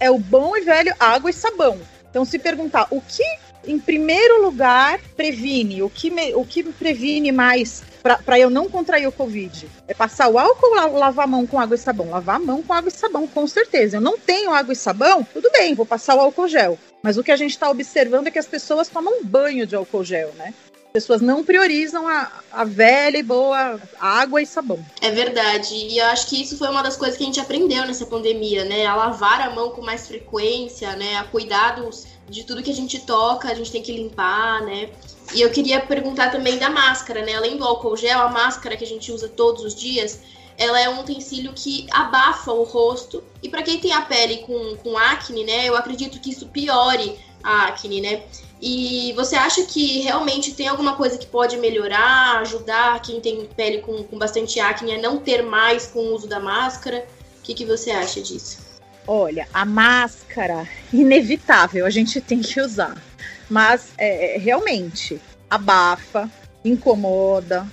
é 0.00 0.10
o 0.10 0.18
bom 0.18 0.56
e 0.56 0.60
velho 0.60 0.94
água 0.98 1.30
e 1.30 1.32
sabão. 1.32 1.78
Então, 2.10 2.24
se 2.24 2.38
perguntar 2.38 2.86
o 2.90 3.00
que, 3.00 3.24
em 3.66 3.78
primeiro 3.78 4.42
lugar, 4.42 4.98
previne, 5.16 5.82
o 5.82 5.90
que, 5.90 6.10
me, 6.10 6.34
o 6.34 6.44
que 6.44 6.62
previne 6.64 7.30
mais 7.32 7.82
para 8.16 8.38
eu 8.38 8.48
não 8.48 8.68
contrair 8.68 9.06
o 9.06 9.12
Covid? 9.12 9.68
É 9.86 9.94
passar 9.94 10.28
o 10.28 10.38
álcool 10.38 10.66
ou 10.66 10.98
lavar 10.98 11.24
a 11.24 11.28
mão 11.28 11.46
com 11.46 11.58
água 11.58 11.74
e 11.74 11.78
sabão? 11.78 12.10
Lavar 12.10 12.36
a 12.36 12.40
mão 12.40 12.62
com 12.62 12.72
água 12.72 12.88
e 12.88 12.92
sabão, 12.92 13.26
com 13.26 13.46
certeza. 13.46 13.96
Eu 13.96 14.00
não 14.00 14.18
tenho 14.18 14.52
água 14.52 14.72
e 14.72 14.76
sabão? 14.76 15.26
Tudo 15.32 15.50
bem, 15.50 15.74
vou 15.74 15.86
passar 15.86 16.16
o 16.16 16.20
álcool 16.20 16.48
gel. 16.48 16.78
Mas 17.02 17.16
o 17.16 17.22
que 17.22 17.32
a 17.32 17.36
gente 17.36 17.50
está 17.50 17.70
observando 17.70 18.26
é 18.26 18.30
que 18.30 18.38
as 18.38 18.46
pessoas 18.46 18.88
tomam 18.88 19.24
banho 19.24 19.66
de 19.66 19.76
álcool 19.76 20.04
gel, 20.04 20.32
né? 20.36 20.54
As 20.86 20.92
pessoas 20.92 21.20
não 21.20 21.44
priorizam 21.44 22.08
a, 22.08 22.32
a 22.50 22.64
velha 22.64 23.18
e 23.18 23.22
boa 23.22 23.78
água 24.00 24.40
e 24.40 24.46
sabão. 24.46 24.84
É 25.02 25.10
verdade. 25.10 25.74
E 25.74 25.98
eu 25.98 26.06
acho 26.06 26.26
que 26.28 26.42
isso 26.42 26.56
foi 26.56 26.68
uma 26.68 26.82
das 26.82 26.96
coisas 26.96 27.16
que 27.16 27.22
a 27.22 27.26
gente 27.26 27.38
aprendeu 27.38 27.86
nessa 27.86 28.06
pandemia, 28.06 28.64
né? 28.64 28.86
A 28.86 28.94
lavar 28.94 29.42
a 29.42 29.50
mão 29.50 29.70
com 29.70 29.82
mais 29.82 30.08
frequência, 30.08 30.96
né? 30.96 31.16
A 31.18 31.24
cuidados 31.24 32.06
de 32.28 32.42
tudo 32.44 32.62
que 32.62 32.70
a 32.70 32.74
gente 32.74 33.00
toca, 33.00 33.50
a 33.50 33.54
gente 33.54 33.70
tem 33.70 33.82
que 33.82 33.92
limpar, 33.92 34.62
né? 34.62 34.88
E 35.34 35.40
eu 35.40 35.50
queria 35.50 35.80
perguntar 35.80 36.30
também 36.30 36.58
da 36.58 36.70
máscara, 36.70 37.22
né? 37.22 37.34
Além 37.34 37.56
do 37.56 37.64
álcool 37.64 37.96
gel, 37.96 38.20
a 38.20 38.28
máscara 38.28 38.76
que 38.76 38.84
a 38.84 38.86
gente 38.86 39.12
usa 39.12 39.28
todos 39.28 39.62
os 39.62 39.74
dias, 39.74 40.20
ela 40.56 40.80
é 40.80 40.88
um 40.88 41.00
utensílio 41.00 41.52
que 41.54 41.86
abafa 41.90 42.52
o 42.52 42.64
rosto. 42.64 43.22
E 43.42 43.48
para 43.48 43.62
quem 43.62 43.78
tem 43.78 43.92
a 43.92 44.02
pele 44.02 44.38
com, 44.38 44.76
com 44.76 44.96
acne, 44.98 45.44
né, 45.44 45.68
eu 45.68 45.76
acredito 45.76 46.18
que 46.18 46.30
isso 46.30 46.48
piore 46.48 47.16
a 47.42 47.66
acne, 47.66 48.00
né? 48.00 48.22
E 48.60 49.12
você 49.14 49.36
acha 49.36 49.62
que 49.62 50.00
realmente 50.00 50.52
tem 50.52 50.66
alguma 50.66 50.96
coisa 50.96 51.16
que 51.16 51.26
pode 51.26 51.56
melhorar, 51.58 52.40
ajudar 52.40 53.00
quem 53.00 53.20
tem 53.20 53.46
pele 53.56 53.78
com, 53.78 54.02
com 54.02 54.18
bastante 54.18 54.58
acne 54.58 54.94
a 54.94 55.00
não 55.00 55.18
ter 55.18 55.42
mais 55.42 55.86
com 55.86 56.00
o 56.00 56.14
uso 56.14 56.26
da 56.26 56.40
máscara? 56.40 57.06
O 57.38 57.42
que, 57.42 57.54
que 57.54 57.64
você 57.64 57.92
acha 57.92 58.20
disso? 58.20 58.58
Olha, 59.06 59.46
a 59.54 59.64
máscara, 59.64 60.68
inevitável, 60.92 61.86
a 61.86 61.90
gente 61.90 62.20
tem 62.20 62.40
que 62.40 62.60
usar. 62.60 63.00
Mas 63.48 63.88
é, 63.96 64.36
realmente 64.38 65.20
abafa, 65.48 66.30
incomoda, 66.64 67.66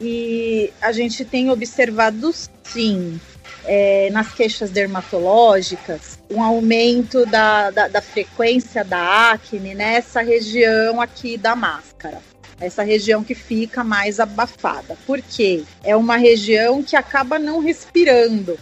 e 0.00 0.72
a 0.80 0.90
gente 0.90 1.24
tem 1.24 1.48
observado, 1.48 2.34
sim, 2.64 3.20
é, 3.64 4.10
nas 4.10 4.32
queixas 4.32 4.70
dermatológicas, 4.70 6.18
um 6.28 6.42
aumento 6.42 7.24
da, 7.26 7.70
da, 7.70 7.88
da, 7.88 8.02
frequência 8.02 8.84
da 8.84 9.30
acne 9.30 9.74
nessa 9.74 10.20
região 10.20 11.00
aqui 11.00 11.36
da 11.36 11.54
máscara. 11.54 12.18
Essa 12.60 12.82
região 12.82 13.24
que 13.24 13.34
fica 13.34 13.82
mais 13.82 14.20
abafada. 14.20 14.96
Por 15.06 15.20
quê? 15.20 15.64
É 15.82 15.96
uma 15.96 16.16
região 16.16 16.82
que 16.82 16.96
acaba 16.96 17.38
não 17.38 17.60
respirando, 17.60 18.58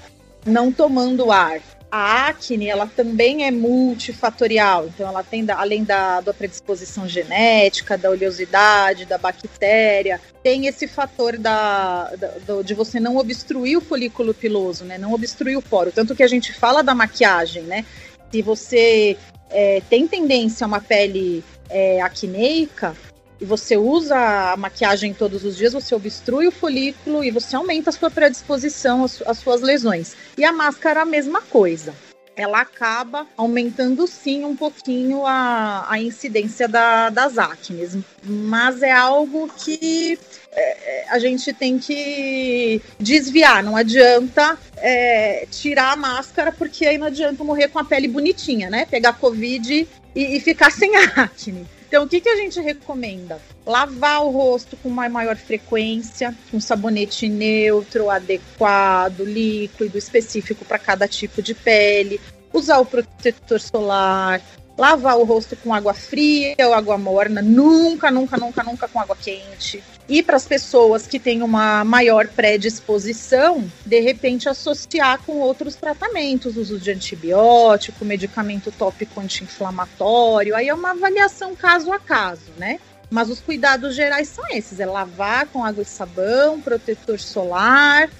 não 0.46 0.72
tomando 0.72 1.30
ar 1.32 1.60
a 1.90 2.28
acne 2.28 2.68
ela 2.68 2.86
também 2.86 3.44
é 3.44 3.50
multifatorial, 3.50 4.86
então 4.86 5.08
ela 5.08 5.24
tem, 5.24 5.44
além 5.50 5.82
da, 5.82 6.20
da 6.20 6.32
predisposição 6.32 7.08
genética, 7.08 7.98
da 7.98 8.10
oleosidade, 8.10 9.04
da 9.04 9.18
bactéria, 9.18 10.20
tem 10.42 10.66
esse 10.66 10.86
fator 10.86 11.36
da, 11.36 12.14
da, 12.16 12.62
de 12.62 12.74
você 12.74 13.00
não 13.00 13.16
obstruir 13.16 13.76
o 13.76 13.80
folículo 13.80 14.32
piloso, 14.32 14.84
né? 14.84 14.98
Não 14.98 15.12
obstruir 15.12 15.56
o 15.56 15.62
poro. 15.62 15.90
Tanto 15.90 16.14
que 16.14 16.22
a 16.22 16.28
gente 16.28 16.52
fala 16.52 16.82
da 16.82 16.94
maquiagem, 16.94 17.64
né? 17.64 17.84
Se 18.30 18.40
você 18.40 19.16
é, 19.50 19.82
tem 19.90 20.06
tendência 20.06 20.64
a 20.64 20.68
uma 20.68 20.80
pele 20.80 21.42
é, 21.68 22.00
acneica, 22.00 22.96
e 23.40 23.44
você 23.44 23.76
usa 23.76 24.52
a 24.52 24.56
maquiagem 24.56 25.14
todos 25.14 25.44
os 25.44 25.56
dias, 25.56 25.72
você 25.72 25.94
obstrui 25.94 26.46
o 26.46 26.52
folículo 26.52 27.24
e 27.24 27.30
você 27.30 27.56
aumenta 27.56 27.90
a 27.90 27.92
sua 27.92 28.10
predisposição 28.10 29.04
às, 29.04 29.38
suas 29.38 29.62
lesões. 29.62 30.14
E 30.36 30.44
a 30.44 30.52
máscara, 30.52 31.02
a 31.02 31.06
mesma 31.06 31.40
coisa. 31.40 31.94
Ela 32.36 32.60
acaba 32.60 33.26
aumentando 33.36 34.06
sim 34.06 34.44
um 34.44 34.54
pouquinho 34.54 35.26
a, 35.26 35.86
a 35.88 36.00
incidência 36.00 36.68
da, 36.68 37.10
das 37.10 37.36
acnes, 37.36 37.98
mas 38.22 38.82
é 38.82 38.92
algo 38.92 39.50
que 39.58 40.18
é, 40.52 41.04
a 41.10 41.18
gente 41.18 41.52
tem 41.52 41.78
que 41.78 42.80
desviar. 42.98 43.62
Não 43.62 43.76
adianta 43.76 44.58
é, 44.76 45.46
tirar 45.50 45.92
a 45.92 45.96
máscara, 45.96 46.52
porque 46.52 46.86
aí 46.86 46.96
não 46.96 47.08
adianta 47.08 47.44
morrer 47.44 47.68
com 47.68 47.78
a 47.78 47.84
pele 47.84 48.08
bonitinha, 48.08 48.70
né? 48.70 48.86
Pegar 48.86 49.14
Covid 49.14 49.86
e, 50.14 50.36
e 50.36 50.40
ficar 50.40 50.70
sem 50.70 50.96
acne. 51.16 51.66
Então, 51.90 52.04
o 52.04 52.08
que, 52.08 52.20
que 52.20 52.28
a 52.28 52.36
gente 52.36 52.60
recomenda? 52.60 53.40
Lavar 53.66 54.24
o 54.24 54.30
rosto 54.30 54.76
com 54.76 54.88
uma 54.88 55.08
maior 55.08 55.34
frequência, 55.36 56.32
com 56.48 56.60
sabonete 56.60 57.28
neutro, 57.28 58.08
adequado, 58.08 59.24
líquido, 59.24 59.98
específico 59.98 60.64
para 60.64 60.78
cada 60.78 61.08
tipo 61.08 61.42
de 61.42 61.52
pele. 61.52 62.20
Usar 62.52 62.78
o 62.78 62.86
protetor 62.86 63.60
solar, 63.60 64.40
lavar 64.78 65.18
o 65.18 65.24
rosto 65.24 65.56
com 65.56 65.74
água 65.74 65.92
fria 65.92 66.54
ou 66.60 66.74
água 66.74 66.96
morna, 66.96 67.42
nunca, 67.42 68.08
nunca, 68.08 68.36
nunca, 68.36 68.62
nunca 68.62 68.86
com 68.86 69.00
água 69.00 69.16
quente. 69.16 69.82
E 70.10 70.24
para 70.24 70.36
as 70.36 70.44
pessoas 70.44 71.06
que 71.06 71.20
têm 71.20 71.40
uma 71.40 71.84
maior 71.84 72.26
predisposição, 72.26 73.70
de 73.86 74.00
repente 74.00 74.48
associar 74.48 75.20
com 75.24 75.38
outros 75.38 75.76
tratamentos, 75.76 76.56
uso 76.56 76.80
de 76.80 76.90
antibiótico, 76.90 78.04
medicamento 78.04 78.72
tópico 78.72 79.20
anti-inflamatório, 79.20 80.56
aí 80.56 80.68
é 80.68 80.74
uma 80.74 80.90
avaliação 80.90 81.54
caso 81.54 81.92
a 81.92 82.00
caso, 82.00 82.50
né? 82.58 82.80
Mas 83.08 83.30
os 83.30 83.38
cuidados 83.38 83.94
gerais 83.94 84.26
são 84.26 84.44
esses: 84.50 84.80
é 84.80 84.84
lavar 84.84 85.46
com 85.46 85.64
água 85.64 85.82
e 85.82 85.86
sabão, 85.86 86.60
protetor 86.60 87.20
solar 87.20 88.10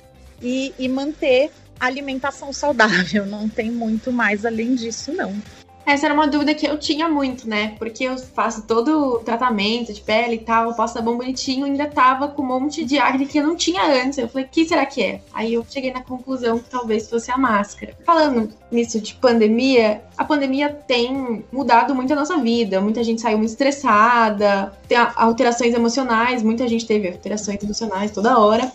e, 0.40 0.72
e 0.78 0.88
manter 0.88 1.50
a 1.80 1.86
alimentação 1.86 2.52
saudável. 2.52 3.26
Não 3.26 3.48
tem 3.48 3.68
muito 3.68 4.12
mais 4.12 4.46
além 4.46 4.76
disso, 4.76 5.12
não. 5.12 5.34
Essa 5.90 6.06
era 6.06 6.14
uma 6.14 6.28
dúvida 6.28 6.54
que 6.54 6.64
eu 6.64 6.78
tinha 6.78 7.08
muito, 7.08 7.48
né? 7.48 7.74
Porque 7.76 8.04
eu 8.04 8.16
faço 8.16 8.62
todo 8.62 9.14
o 9.14 9.18
tratamento 9.18 9.92
de 9.92 10.00
pele 10.00 10.36
e 10.36 10.38
tal, 10.38 10.72
posso 10.74 10.94
dar 10.94 11.02
bom 11.02 11.16
bonitinho, 11.16 11.66
ainda 11.66 11.88
tava 11.88 12.28
com 12.28 12.42
um 12.42 12.46
monte 12.46 12.84
de 12.84 12.96
acne 12.96 13.26
que 13.26 13.38
eu 13.38 13.44
não 13.44 13.56
tinha 13.56 13.82
antes. 14.04 14.16
Eu 14.18 14.28
falei, 14.28 14.46
que 14.50 14.64
será 14.64 14.86
que 14.86 15.02
é? 15.02 15.20
Aí 15.34 15.52
eu 15.52 15.66
cheguei 15.68 15.92
na 15.92 16.00
conclusão 16.00 16.60
que 16.60 16.70
talvez 16.70 17.10
fosse 17.10 17.32
a 17.32 17.36
máscara. 17.36 17.96
Falando 18.06 18.50
nisso 18.70 19.00
de 19.00 19.14
pandemia, 19.14 20.00
a 20.16 20.24
pandemia 20.24 20.68
tem 20.68 21.44
mudado 21.50 21.92
muito 21.92 22.12
a 22.12 22.16
nossa 22.16 22.38
vida. 22.38 22.80
Muita 22.80 23.02
gente 23.02 23.20
saiu 23.20 23.38
muito 23.38 23.50
estressada, 23.50 24.72
tem 24.86 24.96
alterações 25.16 25.74
emocionais, 25.74 26.40
muita 26.40 26.68
gente 26.68 26.86
teve 26.86 27.08
alterações 27.08 27.60
emocionais 27.64 28.12
toda 28.12 28.38
hora. 28.38 28.70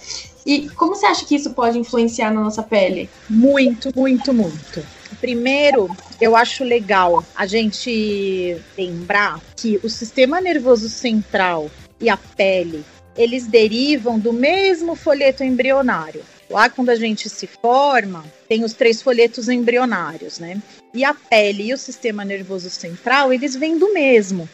E 0.45 0.69
como 0.69 0.95
você 0.95 1.05
acha 1.05 1.25
que 1.25 1.35
isso 1.35 1.51
pode 1.51 1.79
influenciar 1.79 2.31
na 2.31 2.41
nossa 2.41 2.61
pele? 2.61 3.09
Muito, 3.29 3.91
muito, 3.95 4.33
muito. 4.33 4.85
Primeiro, 5.25 5.89
eu 6.21 6.35
acho 6.35 6.63
legal 6.63 7.25
a 7.35 7.47
gente 7.47 8.61
lembrar 8.77 9.41
que 9.57 9.79
o 9.81 9.89
sistema 9.89 10.39
nervoso 10.39 10.87
central 10.87 11.71
e 11.99 12.09
a 12.09 12.15
pele, 12.15 12.85
eles 13.17 13.47
derivam 13.47 14.19
do 14.19 14.31
mesmo 14.31 14.95
folheto 14.95 15.43
embrionário. 15.43 16.21
Lá 16.47 16.69
quando 16.69 16.91
a 16.91 16.95
gente 16.95 17.27
se 17.27 17.47
forma, 17.47 18.23
tem 18.47 18.63
os 18.63 18.73
três 18.73 19.01
folhetos 19.01 19.49
embrionários, 19.49 20.37
né? 20.37 20.61
E 20.93 21.03
a 21.03 21.15
pele 21.15 21.69
e 21.69 21.73
o 21.73 21.77
sistema 21.79 22.23
nervoso 22.23 22.69
central, 22.69 23.33
eles 23.33 23.55
vêm 23.55 23.79
do 23.79 23.91
mesmo. 23.95 24.47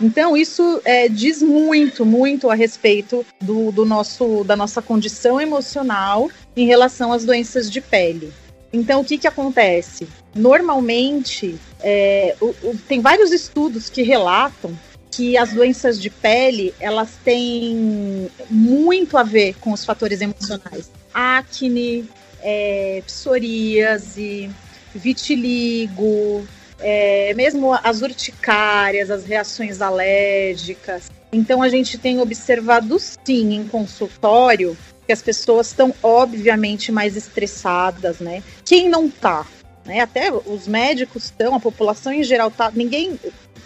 Então, 0.00 0.36
isso 0.36 0.82
é, 0.84 1.08
diz 1.08 1.40
muito, 1.40 2.04
muito 2.04 2.50
a 2.50 2.54
respeito 2.56 3.24
do, 3.40 3.70
do 3.70 3.84
nosso, 3.84 4.42
da 4.42 4.56
nossa 4.56 4.82
condição 4.82 5.40
emocional 5.40 6.28
em 6.56 6.66
relação 6.66 7.12
às 7.12 7.24
doenças 7.24 7.70
de 7.70 7.80
pele. 7.80 8.32
Então, 8.72 9.00
o 9.00 9.04
que, 9.04 9.18
que 9.18 9.26
acontece? 9.26 10.08
Normalmente, 10.34 11.56
é, 11.80 12.34
o, 12.40 12.46
o, 12.62 12.78
tem 12.88 13.00
vários 13.00 13.32
estudos 13.32 13.88
que 13.88 14.02
relatam 14.02 14.76
que 15.10 15.36
as 15.38 15.52
doenças 15.52 16.00
de 16.00 16.10
pele 16.10 16.74
elas 16.78 17.12
têm 17.24 18.30
muito 18.50 19.16
a 19.16 19.22
ver 19.22 19.54
com 19.54 19.72
os 19.72 19.82
fatores 19.82 20.20
emocionais. 20.20 20.90
Acne, 21.14 22.06
é, 22.42 23.02
psoríase, 23.06 24.50
vitiligo, 24.94 26.46
é, 26.78 27.32
mesmo 27.34 27.72
as 27.82 28.02
urticárias, 28.02 29.10
as 29.10 29.24
reações 29.24 29.80
alérgicas. 29.80 31.10
Então 31.32 31.62
a 31.62 31.68
gente 31.68 31.96
tem 31.96 32.20
observado 32.20 32.98
sim 32.98 33.54
em 33.54 33.66
consultório 33.66 34.76
que 35.06 35.12
as 35.12 35.22
pessoas 35.22 35.68
estão 35.68 35.94
obviamente 36.02 36.90
mais 36.90 37.16
estressadas, 37.16 38.18
né? 38.18 38.42
Quem 38.64 38.88
não 38.88 39.08
tá? 39.08 39.46
Né? 39.84 40.00
Até 40.00 40.32
os 40.32 40.66
médicos 40.66 41.24
estão, 41.24 41.54
a 41.54 41.60
população 41.60 42.12
em 42.12 42.24
geral 42.24 42.50
tá. 42.50 42.70
Ninguém, 42.74 43.18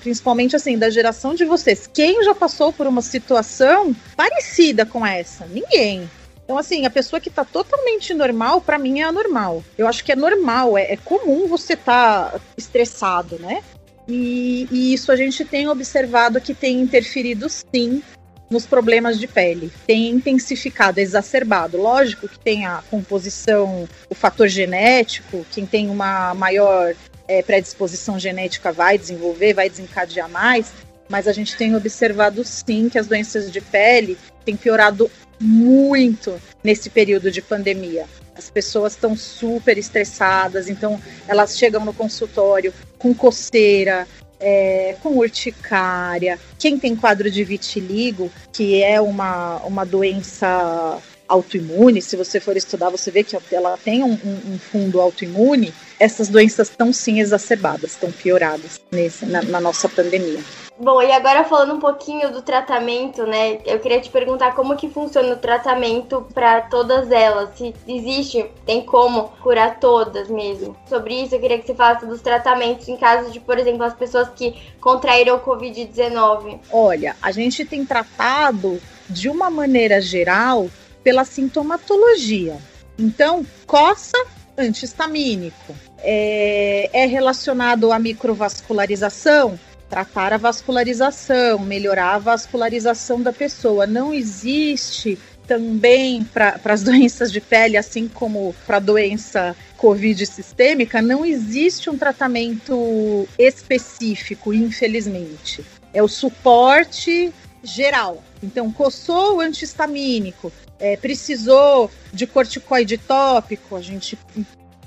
principalmente 0.02 0.54
assim, 0.54 0.78
da 0.78 0.90
geração 0.90 1.34
de 1.34 1.44
vocês, 1.44 1.88
quem 1.92 2.22
já 2.22 2.34
passou 2.34 2.72
por 2.72 2.86
uma 2.86 3.02
situação 3.02 3.96
parecida 4.16 4.84
com 4.84 5.04
essa? 5.04 5.46
Ninguém. 5.46 6.08
Então, 6.44 6.58
assim, 6.58 6.84
a 6.84 6.90
pessoa 6.90 7.20
que 7.20 7.30
tá 7.30 7.44
totalmente 7.44 8.12
normal, 8.12 8.60
para 8.60 8.76
mim 8.76 9.00
é 9.00 9.04
anormal. 9.04 9.62
Eu 9.78 9.86
acho 9.86 10.04
que 10.04 10.10
é 10.10 10.16
normal, 10.16 10.76
é, 10.76 10.92
é 10.92 10.96
comum 10.96 11.46
você 11.46 11.76
tá 11.76 12.40
estressado, 12.56 13.38
né? 13.38 13.62
E, 14.08 14.66
e, 14.72 14.92
isso 14.92 15.12
a 15.12 15.16
gente 15.16 15.44
tem 15.44 15.68
observado 15.68 16.40
que 16.40 16.52
tem 16.52 16.80
interferido 16.80 17.48
sim 17.48 18.02
nos 18.50 18.66
problemas 18.66 19.18
de 19.18 19.28
pele. 19.28 19.72
Tem 19.86 20.10
intensificado, 20.10 20.98
exacerbado. 20.98 21.78
Lógico 21.78 22.28
que 22.28 22.38
tem 22.38 22.66
a 22.66 22.82
composição, 22.90 23.88
o 24.08 24.14
fator 24.14 24.48
genético, 24.48 25.46
quem 25.52 25.64
tem 25.64 25.88
uma 25.88 26.34
maior 26.34 26.94
é, 27.28 27.42
predisposição 27.42 28.18
genética 28.18 28.72
vai 28.72 28.98
desenvolver, 28.98 29.54
vai 29.54 29.70
desencadear 29.70 30.28
mais, 30.28 30.72
mas 31.08 31.28
a 31.28 31.32
gente 31.32 31.56
tem 31.56 31.74
observado 31.76 32.44
sim 32.44 32.88
que 32.88 32.98
as 32.98 33.06
doenças 33.06 33.50
de 33.50 33.60
pele 33.60 34.18
têm 34.44 34.56
piorado 34.56 35.08
muito 35.40 36.40
nesse 36.62 36.90
período 36.90 37.30
de 37.30 37.40
pandemia. 37.40 38.06
As 38.36 38.50
pessoas 38.50 38.94
estão 38.94 39.16
super 39.16 39.76
estressadas, 39.78 40.68
então 40.68 41.00
elas 41.28 41.56
chegam 41.58 41.84
no 41.84 41.92
consultório 41.92 42.72
com 42.98 43.14
coceira, 43.14 44.06
é, 44.40 44.96
com 45.02 45.10
urticária. 45.10 46.38
Quem 46.58 46.78
tem 46.78 46.96
quadro 46.96 47.30
de 47.30 47.44
vitiligo, 47.44 48.30
que 48.52 48.82
é 48.82 49.00
uma, 49.00 49.56
uma 49.58 49.84
doença 49.84 50.98
autoimune, 51.28 52.02
se 52.02 52.16
você 52.16 52.40
for 52.40 52.56
estudar, 52.56 52.90
você 52.90 53.10
vê 53.10 53.22
que 53.22 53.36
ela 53.52 53.78
tem 53.78 54.02
um, 54.02 54.12
um 54.12 54.58
fundo 54.58 55.00
autoimune, 55.00 55.72
essas 56.00 56.28
doenças 56.28 56.70
estão 56.70 56.92
sim 56.92 57.20
exacerbadas, 57.20 57.92
estão 57.92 58.10
pioradas 58.10 58.80
nesse, 58.90 59.26
na, 59.26 59.42
na 59.42 59.60
nossa 59.60 59.86
pandemia. 59.88 60.40
Bom, 60.78 61.02
e 61.02 61.12
agora 61.12 61.44
falando 61.44 61.74
um 61.74 61.78
pouquinho 61.78 62.32
do 62.32 62.40
tratamento, 62.40 63.26
né? 63.26 63.58
Eu 63.66 63.78
queria 63.80 64.00
te 64.00 64.08
perguntar 64.08 64.54
como 64.54 64.74
que 64.76 64.88
funciona 64.88 65.34
o 65.34 65.36
tratamento 65.36 66.26
para 66.32 66.62
todas 66.62 67.10
elas. 67.10 67.50
Se 67.54 67.74
existe, 67.86 68.50
tem 68.64 68.82
como 68.82 69.24
curar 69.42 69.78
todas 69.78 70.30
mesmo. 70.30 70.74
Sobre 70.88 71.22
isso, 71.22 71.34
eu 71.34 71.40
queria 71.40 71.58
que 71.58 71.66
você 71.66 71.74
falasse 71.74 72.06
dos 72.06 72.22
tratamentos 72.22 72.88
em 72.88 72.96
caso 72.96 73.30
de, 73.30 73.38
por 73.38 73.58
exemplo, 73.58 73.82
as 73.82 73.92
pessoas 73.92 74.30
que 74.30 74.56
contraíram 74.80 75.36
o 75.36 75.40
Covid-19. 75.40 76.60
Olha, 76.72 77.14
a 77.20 77.30
gente 77.30 77.62
tem 77.66 77.84
tratado 77.84 78.80
de 79.06 79.28
uma 79.28 79.50
maneira 79.50 80.00
geral 80.00 80.70
pela 81.04 81.26
sintomatologia. 81.26 82.56
Então, 82.98 83.44
coça 83.66 84.16
antihistamínico. 84.60 85.74
É, 85.98 86.90
é 86.92 87.06
relacionado 87.06 87.92
à 87.92 87.98
microvascularização? 87.98 89.58
tratar 89.88 90.32
a 90.32 90.36
vascularização, 90.36 91.58
melhorar 91.58 92.14
a 92.14 92.18
vascularização 92.18 93.20
da 93.20 93.32
pessoa. 93.32 93.88
Não 93.88 94.14
existe 94.14 95.18
também 95.48 96.22
para 96.22 96.60
as 96.64 96.84
doenças 96.84 97.32
de 97.32 97.40
pele, 97.40 97.76
assim 97.76 98.06
como 98.06 98.54
para 98.64 98.76
a 98.76 98.80
doença 98.80 99.56
Covid 99.76 100.26
sistêmica, 100.26 101.00
não 101.00 101.24
existe 101.24 101.88
um 101.88 101.96
tratamento 101.96 103.26
específico, 103.38 104.52
infelizmente. 104.52 105.64
É 105.92 106.02
o 106.02 106.08
suporte 106.08 107.32
geral. 107.64 108.22
Então, 108.42 108.70
coçou 108.70 109.36
o 109.36 109.40
antihistamínico, 109.40 110.52
é, 110.80 110.96
precisou 110.96 111.90
de 112.12 112.26
corticoide 112.26 112.96
tópico, 112.98 113.76
a 113.76 113.82
gente 113.82 114.18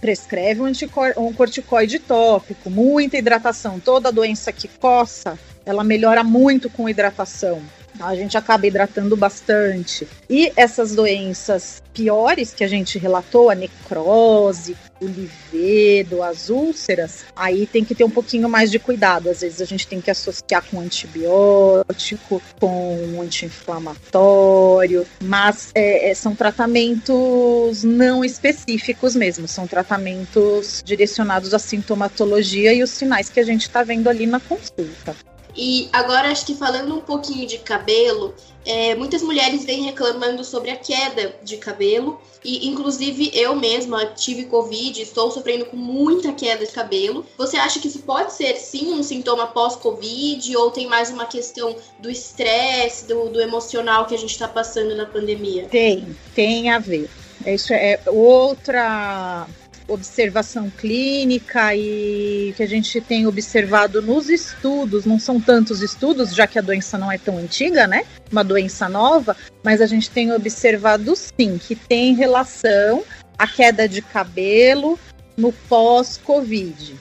prescreve 0.01 0.61
um, 0.61 0.71
um 1.17 1.33
corticoide 1.33 1.97
tópico, 1.99 2.69
muita 2.69 3.17
hidratação. 3.17 3.79
Toda 3.79 4.11
doença 4.11 4.51
que 4.51 4.67
coça, 4.67 5.39
ela 5.65 5.83
melhora 5.83 6.25
muito 6.25 6.69
com 6.69 6.89
hidratação. 6.89 7.61
A 7.99 8.15
gente 8.15 8.37
acaba 8.37 8.67
hidratando 8.67 9.15
bastante. 9.15 10.05
E 10.29 10.51
essas 10.57 10.93
doenças 10.93 11.81
piores 11.93 12.53
que 12.53 12.63
a 12.63 12.67
gente 12.67 12.97
relatou, 12.97 13.49
a 13.49 13.55
necrose, 13.55 14.75
o 15.03 15.07
livedo, 15.07 16.23
as 16.23 16.49
úlceras, 16.49 17.25
aí 17.35 17.67
tem 17.67 17.83
que 17.83 17.93
ter 17.93 18.03
um 18.03 18.09
pouquinho 18.09 18.49
mais 18.49 18.71
de 18.71 18.79
cuidado. 18.79 19.29
Às 19.29 19.41
vezes 19.41 19.61
a 19.61 19.65
gente 19.65 19.87
tem 19.87 19.99
que 20.01 20.09
associar 20.09 20.63
com 20.69 20.79
antibiótico, 20.79 22.41
com 22.59 23.21
anti-inflamatório, 23.21 25.05
mas 25.23 25.71
é, 25.75 26.09
é, 26.09 26.13
são 26.13 26.35
tratamentos 26.35 27.83
não 27.83 28.23
específicos 28.23 29.15
mesmo, 29.15 29.47
são 29.47 29.67
tratamentos 29.67 30.81
direcionados 30.85 31.53
à 31.53 31.59
sintomatologia 31.59 32.73
e 32.73 32.83
os 32.83 32.89
sinais 32.89 33.29
que 33.29 33.39
a 33.39 33.43
gente 33.43 33.63
está 33.63 33.83
vendo 33.83 34.07
ali 34.07 34.25
na 34.25 34.39
consulta. 34.39 35.15
E 35.55 35.89
agora, 35.91 36.31
acho 36.31 36.45
que 36.45 36.55
falando 36.55 36.95
um 36.95 37.01
pouquinho 37.01 37.45
de 37.47 37.59
cabelo, 37.59 38.33
é, 38.65 38.95
muitas 38.95 39.21
mulheres 39.21 39.65
vêm 39.65 39.83
reclamando 39.83 40.43
sobre 40.43 40.71
a 40.71 40.75
queda 40.75 41.35
de 41.43 41.57
cabelo. 41.57 42.19
E, 42.43 42.67
inclusive, 42.67 43.31
eu 43.33 43.55
mesma 43.55 44.05
tive 44.05 44.45
Covid, 44.45 45.01
estou 45.01 45.31
sofrendo 45.31 45.65
com 45.65 45.77
muita 45.77 46.33
queda 46.33 46.65
de 46.65 46.71
cabelo. 46.71 47.25
Você 47.37 47.55
acha 47.55 47.79
que 47.79 47.87
isso 47.87 47.99
pode 47.99 48.33
ser, 48.33 48.55
sim, 48.55 48.93
um 48.93 49.03
sintoma 49.03 49.47
pós-Covid? 49.47 50.55
Ou 50.57 50.71
tem 50.71 50.87
mais 50.87 51.09
uma 51.09 51.25
questão 51.25 51.75
do 51.99 52.09
estresse, 52.09 53.07
do, 53.07 53.29
do 53.29 53.39
emocional 53.39 54.05
que 54.05 54.15
a 54.15 54.17
gente 54.17 54.31
está 54.31 54.47
passando 54.47 54.95
na 54.95 55.05
pandemia? 55.05 55.67
Tem, 55.69 56.15
tem 56.35 56.69
a 56.69 56.79
ver. 56.79 57.09
Isso 57.45 57.73
é 57.73 57.99
outra 58.07 59.47
observação 59.87 60.69
clínica 60.69 61.75
e 61.75 62.53
que 62.55 62.63
a 62.63 62.67
gente 62.67 63.01
tem 63.01 63.27
observado 63.27 64.01
nos 64.01 64.29
estudos, 64.29 65.05
não 65.05 65.19
são 65.19 65.39
tantos 65.39 65.81
estudos, 65.81 66.33
já 66.33 66.47
que 66.47 66.57
a 66.57 66.61
doença 66.61 66.97
não 66.97 67.11
é 67.11 67.17
tão 67.17 67.37
antiga, 67.37 67.87
né? 67.87 68.05
Uma 68.31 68.43
doença 68.43 68.87
nova, 68.87 69.35
mas 69.63 69.81
a 69.81 69.85
gente 69.85 70.09
tem 70.09 70.31
observado 70.31 71.15
sim 71.15 71.57
que 71.57 71.75
tem 71.75 72.15
relação 72.15 73.03
a 73.37 73.47
queda 73.47 73.87
de 73.87 74.01
cabelo 74.01 74.97
no 75.35 75.51
pós-Covid. 75.51 76.95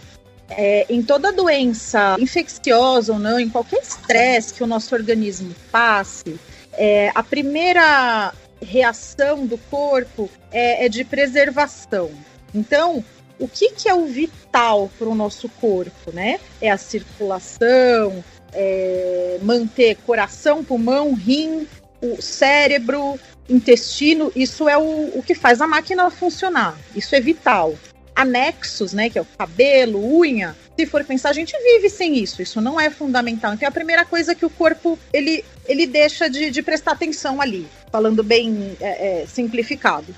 É, 0.51 0.85
em 0.91 1.03
toda 1.03 1.33
doença 1.33 2.17
infecciosa 2.19 3.15
ou 3.15 3.19
não, 3.19 3.41
em 3.41 3.49
qualquer 3.49 3.81
estresse 3.81 4.53
que 4.53 4.63
o 4.63 4.67
nosso 4.67 4.95
organismo 4.95 5.55
passe, 5.71 6.39
é, 6.75 7.11
a 7.15 7.23
primeira 7.23 8.35
reação 8.61 9.47
do 9.47 9.59
corpo 9.59 10.31
é, 10.51 10.85
é 10.85 10.89
de 10.89 11.05
preservação. 11.05 12.11
Então, 12.55 13.05
o 13.39 13.49
que, 13.49 13.71
que 13.71 13.89
é 13.89 13.95
o 13.95 14.07
vital 14.07 14.91
para 14.99 15.09
o 15.09 15.15
nosso 15.15 15.49
corpo, 15.49 16.13
né? 16.13 16.39
É 16.61 16.71
a 16.71 16.79
circulação, 16.79 18.23
é 18.53 19.39
manter 19.43 19.97
coração, 20.07 20.63
pulmão, 20.63 21.15
rim, 21.15 21.67
o 22.01 22.21
cérebro, 22.21 23.19
intestino, 23.49 24.33
isso 24.35 24.69
é 24.69 24.77
o, 24.77 25.19
o 25.19 25.23
que 25.27 25.35
faz 25.35 25.61
a 25.61 25.67
máquina 25.67 26.11
funcionar. 26.11 26.77
Isso 26.95 27.15
é 27.15 27.21
vital. 27.21 27.75
Anexos, 28.15 28.93
né, 28.93 29.09
que 29.09 29.19
é 29.19 29.23
o 29.23 29.27
cabelo, 29.39 29.99
unha, 30.19 30.55
se 30.79 30.87
for 30.87 31.03
pensar, 31.03 31.31
a 31.31 31.33
gente 31.33 31.57
vive 31.59 31.89
sem 31.89 32.19
isso. 32.19 32.43
Isso 32.43 32.61
não 32.61 32.81
é 32.81 32.91
fundamental. 32.91 33.55
Então, 33.55 33.67
é 33.67 33.69
a 33.69 33.73
primeira 33.73 34.05
coisa 34.05 34.35
que 34.35 34.45
o 34.45 34.51
corpo 34.51 34.99
ele, 35.13 35.45
ele 35.67 35.87
deixa 35.87 36.29
de, 36.29 36.51
de 36.51 36.63
prestar 36.63 36.93
atenção 36.93 37.41
ali, 37.41 37.67
falando 37.91 38.23
bem 38.23 38.77
é, 38.81 39.23
é, 39.23 39.27
simplificado. 39.27 40.15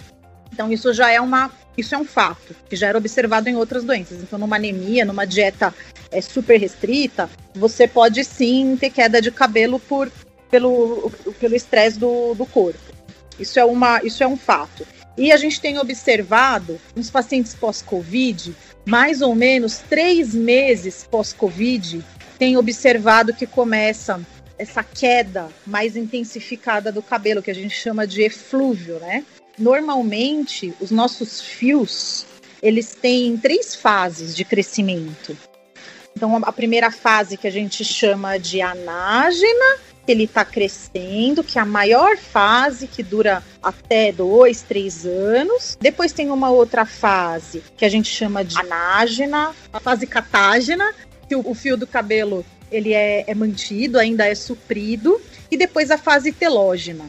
Então, 0.54 0.72
isso 0.72 0.92
já 0.92 1.10
é 1.10 1.20
uma 1.20 1.50
isso 1.76 1.92
é 1.92 1.98
um 1.98 2.04
fato, 2.04 2.54
que 2.70 2.76
já 2.76 2.86
era 2.86 2.96
observado 2.96 3.48
em 3.48 3.56
outras 3.56 3.82
doenças. 3.82 4.22
Então, 4.22 4.38
numa 4.38 4.54
anemia, 4.54 5.04
numa 5.04 5.26
dieta 5.26 5.74
é, 6.08 6.20
super 6.20 6.56
restrita, 6.56 7.28
você 7.52 7.88
pode 7.88 8.24
sim 8.24 8.76
ter 8.78 8.90
queda 8.90 9.20
de 9.20 9.32
cabelo 9.32 9.80
por, 9.80 10.08
pelo 10.48 11.10
pelo 11.40 11.56
estresse 11.56 11.98
do, 11.98 12.32
do 12.36 12.46
corpo. 12.46 12.78
Isso 13.40 13.58
é, 13.58 13.64
uma, 13.64 14.00
isso 14.04 14.22
é 14.22 14.28
um 14.28 14.36
fato. 14.36 14.86
E 15.18 15.32
a 15.32 15.36
gente 15.36 15.60
tem 15.60 15.76
observado 15.76 16.80
nos 16.94 17.10
pacientes 17.10 17.54
pós-Covid, 17.54 18.54
mais 18.86 19.20
ou 19.20 19.34
menos 19.34 19.78
três 19.78 20.32
meses 20.32 21.04
pós-Covid, 21.10 22.04
tem 22.38 22.56
observado 22.56 23.34
que 23.34 23.48
começa 23.48 24.20
essa 24.56 24.84
queda 24.84 25.48
mais 25.66 25.96
intensificada 25.96 26.92
do 26.92 27.02
cabelo, 27.02 27.42
que 27.42 27.50
a 27.50 27.54
gente 27.54 27.74
chama 27.74 28.06
de 28.06 28.22
eflúvio, 28.22 29.00
né? 29.00 29.24
Normalmente 29.58 30.74
os 30.80 30.90
nossos 30.90 31.40
fios 31.40 32.26
eles 32.64 32.94
têm 32.94 33.36
três 33.36 33.74
fases 33.74 34.34
de 34.34 34.42
crescimento. 34.42 35.36
Então, 36.16 36.34
a 36.42 36.52
primeira 36.52 36.90
fase 36.90 37.36
que 37.36 37.46
a 37.46 37.50
gente 37.50 37.84
chama 37.84 38.38
de 38.38 38.62
anágena, 38.62 39.78
ele 40.08 40.24
está 40.24 40.44
crescendo, 40.46 41.44
que 41.44 41.58
é 41.58 41.62
a 41.62 41.66
maior 41.66 42.16
fase, 42.16 42.86
que 42.86 43.02
dura 43.02 43.42
até 43.62 44.12
dois, 44.12 44.62
três 44.62 45.04
anos. 45.04 45.76
Depois 45.78 46.12
tem 46.12 46.30
uma 46.30 46.50
outra 46.50 46.86
fase 46.86 47.62
que 47.76 47.84
a 47.84 47.88
gente 47.88 48.08
chama 48.08 48.42
de 48.42 48.58
anágena, 48.58 49.54
a 49.70 49.80
fase 49.80 50.06
catágena, 50.06 50.94
que 51.28 51.36
o, 51.36 51.54
fio 51.54 51.76
do 51.76 51.86
cabelo 51.86 52.46
ele 52.70 52.94
é, 52.94 53.24
é 53.26 53.34
mantido, 53.34 53.98
ainda 53.98 54.24
é 54.26 54.34
suprido. 54.34 55.20
E 55.50 55.56
depois 55.56 55.90
a 55.90 55.98
fase 55.98 56.32
telógena, 56.32 57.04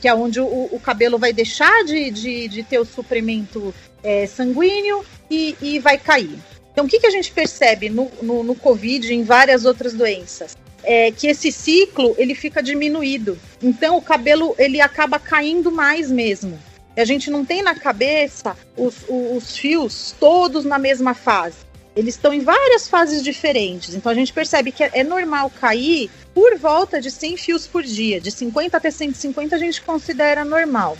que 0.00 0.08
é 0.08 0.14
onde 0.14 0.40
o, 0.40 0.68
o 0.72 0.80
cabelo 0.80 1.18
vai 1.18 1.32
deixar 1.32 1.84
de, 1.84 2.10
de, 2.10 2.48
de 2.48 2.62
ter 2.62 2.78
o 2.78 2.84
suprimento 2.84 3.74
é, 4.02 4.26
sanguíneo 4.26 5.04
e, 5.30 5.56
e, 5.60 5.78
vai 5.78 5.98
cair. 5.98 6.38
Então, 6.72 6.86
o 6.86 6.88
que, 6.88 6.98
que 7.00 7.06
a 7.06 7.10
gente 7.10 7.30
percebe 7.30 7.90
no, 7.90 8.10
no, 8.22 8.42
no 8.42 8.54
Covid 8.54 9.12
e 9.12 9.14
em 9.14 9.24
várias 9.24 9.64
outras 9.64 9.92
doenças? 9.92 10.56
É 10.82 11.10
que 11.10 11.26
esse 11.26 11.52
ciclo 11.52 12.14
ele 12.16 12.34
fica 12.34 12.62
diminuído. 12.62 13.38
Então, 13.62 13.98
o 13.98 14.02
cabelo 14.02 14.54
ele 14.58 14.80
acaba 14.80 15.18
caindo 15.18 15.70
mais 15.70 16.10
mesmo. 16.10 16.58
A 16.96 17.04
gente 17.04 17.30
não 17.30 17.44
tem 17.44 17.62
na 17.62 17.74
cabeça 17.74 18.56
os, 18.76 18.94
os 19.08 19.56
fios 19.56 20.14
todos 20.18 20.64
na 20.64 20.78
mesma 20.78 21.14
fase 21.14 21.70
eles 21.94 22.14
estão 22.14 22.32
em 22.32 22.40
várias 22.40 22.88
fases 22.88 23.22
diferentes. 23.22 23.94
Então 23.94 24.10
a 24.10 24.14
gente 24.14 24.32
percebe 24.32 24.72
que 24.72 24.82
é 24.82 25.02
normal 25.02 25.50
cair 25.50 26.10
por 26.34 26.58
volta 26.58 27.00
de 27.00 27.10
100 27.10 27.36
fios 27.36 27.66
por 27.66 27.82
dia. 27.82 28.20
De 28.20 28.30
50 28.30 28.76
até 28.76 28.90
150 28.90 29.54
a 29.54 29.58
gente 29.58 29.82
considera 29.82 30.44
normal. 30.44 30.96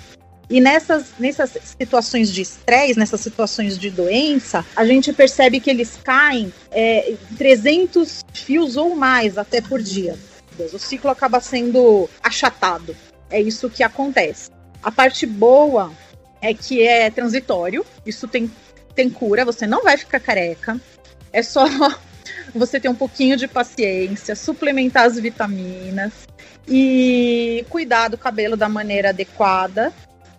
E 0.49 0.61
nessas, 0.61 1.13
nessas 1.19 1.57
situações 1.79 2.33
de 2.33 2.43
estresse, 2.43 2.99
nessas 2.99 3.21
situações 3.21 3.79
de 3.79 3.89
doença, 3.89 4.67
a 4.75 4.85
gente 4.85 5.13
percebe 5.13 5.61
que 5.61 5.71
eles 5.71 5.97
caem 6.03 6.53
é, 6.73 7.15
300 7.39 8.25
fios 8.33 8.77
ou 8.77 8.97
mais 8.97 9.39
até 9.39 9.61
por 9.61 9.81
dia. 9.81 10.19
O 10.73 10.79
ciclo 10.79 11.11
acaba 11.11 11.41
sendo 11.41 12.11
achatado. 12.23 12.97
É 13.31 13.41
isso 13.41 13.71
que 13.71 13.83
acontece. 13.83 14.51
A 14.83 14.91
parte 14.91 15.25
boa 15.25 15.93
é 16.43 16.53
que 16.53 16.83
é 16.83 17.09
transitório, 17.11 17.87
isso 18.05 18.27
tem 18.27 18.51
tem 18.95 19.09
cura, 19.09 19.45
você 19.45 19.67
não 19.67 19.83
vai 19.83 19.97
ficar 19.97 20.21
careca. 20.21 20.79
É 21.33 21.43
só 21.43 21.65
você 22.55 22.81
ter 22.81 22.89
um 22.89 22.95
pouquinho 22.95 23.37
de 23.37 23.47
paciência, 23.47 24.35
suplementar 24.35 25.07
as 25.07 25.19
vitaminas 25.19 26.13
e 26.69 27.65
cuidar 27.69 28.09
do 28.09 28.19
cabelo 28.19 28.57
da 28.57 28.69
maneira 28.69 29.11
adequada. 29.11 29.93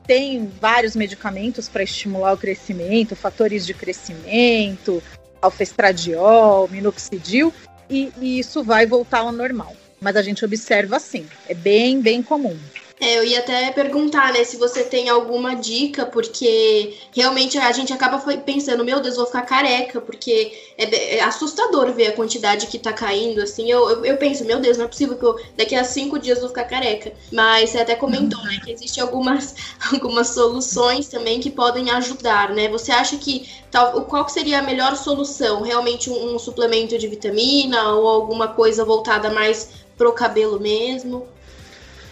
Tem 0.06 0.50
vários 0.60 0.96
medicamentos 0.96 1.70
para 1.70 1.84
estimular 1.84 2.34
o 2.34 2.38
crescimento, 2.38 3.16
fatores 3.16 3.66
de 3.66 3.74
crescimento, 3.74 5.02
alfestradiol, 5.42 6.68
minoxidil, 6.70 7.54
e, 7.90 8.12
e 8.20 8.40
isso 8.40 8.64
vai 8.64 8.86
voltar 8.86 9.20
ao 9.20 9.32
normal. 9.32 9.76
Mas 10.00 10.16
a 10.16 10.22
gente 10.22 10.44
observa 10.44 10.98
assim, 10.98 11.28
é 11.48 11.54
bem, 11.54 12.02
bem 12.02 12.24
comum. 12.24 12.58
É, 13.02 13.18
eu 13.18 13.24
ia 13.24 13.40
até 13.40 13.72
perguntar, 13.72 14.32
né, 14.32 14.44
se 14.44 14.58
você 14.58 14.84
tem 14.84 15.10
alguma 15.10 15.56
dica, 15.56 16.06
porque 16.06 16.96
realmente 17.12 17.58
a 17.58 17.72
gente 17.72 17.92
acaba 17.92 18.20
pensando, 18.38 18.86
meu 18.86 19.00
Deus, 19.00 19.16
vou 19.16 19.26
ficar 19.26 19.42
careca, 19.42 20.00
porque 20.00 20.56
é, 20.78 21.18
é 21.18 21.24
assustador 21.24 21.92
ver 21.94 22.10
a 22.10 22.12
quantidade 22.12 22.68
que 22.68 22.78
tá 22.78 22.94
caindo, 22.94 23.42
assim. 23.42 23.72
Eu, 23.72 23.90
eu, 23.90 24.06
eu, 24.06 24.18
penso, 24.18 24.46
meu 24.46 24.60
Deus, 24.60 24.78
não 24.78 24.86
é 24.86 24.88
possível 24.88 25.18
que 25.18 25.26
eu 25.26 25.36
daqui 25.58 25.76
a 25.76 25.84
cinco 25.84 26.20
dias 26.20 26.42
vou 26.42 26.50
ficar 26.50 26.66
careca. 26.66 27.12
Mas 27.32 27.72
você 27.72 27.80
até 27.80 27.96
comentou, 27.96 28.40
né, 28.44 28.60
que 28.64 28.72
existem 28.72 29.02
algumas, 29.02 29.56
algumas 29.92 30.28
soluções 30.28 31.08
também 31.08 31.40
que 31.40 31.50
podem 31.50 31.90
ajudar, 31.90 32.52
né? 32.52 32.68
Você 32.70 32.92
acha 32.92 33.18
que 33.18 33.50
tal, 33.72 34.06
qual 34.06 34.30
seria 34.30 34.60
a 34.60 34.62
melhor 34.62 34.96
solução? 34.96 35.64
Realmente 35.64 36.08
um, 36.12 36.36
um 36.36 36.38
suplemento 36.38 36.96
de 37.00 37.08
vitamina 37.08 37.96
ou 37.96 38.08
alguma 38.08 38.50
coisa 38.50 38.86
voltada 38.86 39.32
mais 39.32 39.70
pro 39.98 40.14
cabelo 40.14 40.60
mesmo? 40.60 41.28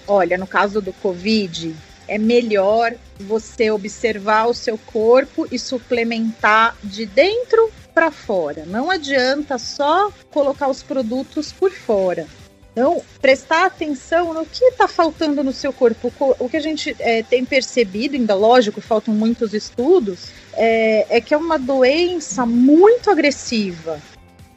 Olha, 0.10 0.40
no 0.40 0.48
caso 0.48 0.82
do 0.82 0.92
Covid, 0.92 1.76
é 2.08 2.18
melhor 2.18 2.96
você 3.20 3.70
observar 3.70 4.48
o 4.48 4.56
seu 4.56 4.76
corpo 4.76 5.48
e 5.52 5.60
suplementar 5.60 6.76
de 6.84 7.06
dentro 7.06 7.72
para 7.94 8.10
fora. 8.10 8.66
Não 8.66 8.90
adianta 8.90 9.60
só 9.60 10.12
colocar 10.32 10.68
os 10.68 10.82
produtos 10.82 11.52
por 11.52 11.70
fora. 11.72 12.26
Então, 12.72 13.04
prestar 13.22 13.68
atenção 13.68 14.34
no 14.34 14.48
que 14.48 14.66
está 14.66 14.88
faltando 14.88 15.44
no 15.44 15.54
seu 15.54 15.72
corpo. 15.72 16.12
O 16.40 16.50
que 16.50 16.58
a 16.58 16.62
gente 16.62 16.96
é, 16.98 17.22
tem 17.22 17.46
percebido, 17.46 18.16
ainda 18.16 18.34
lógico, 18.34 18.82
faltam 18.82 19.14
muitos 19.14 19.54
estudos, 19.54 20.30
é, 20.54 21.06
é 21.18 21.22
que 21.22 21.36
é 21.36 21.38
uma 21.38 21.60
doença 21.60 22.48
muito 22.48 23.12
agressiva. 23.12 24.02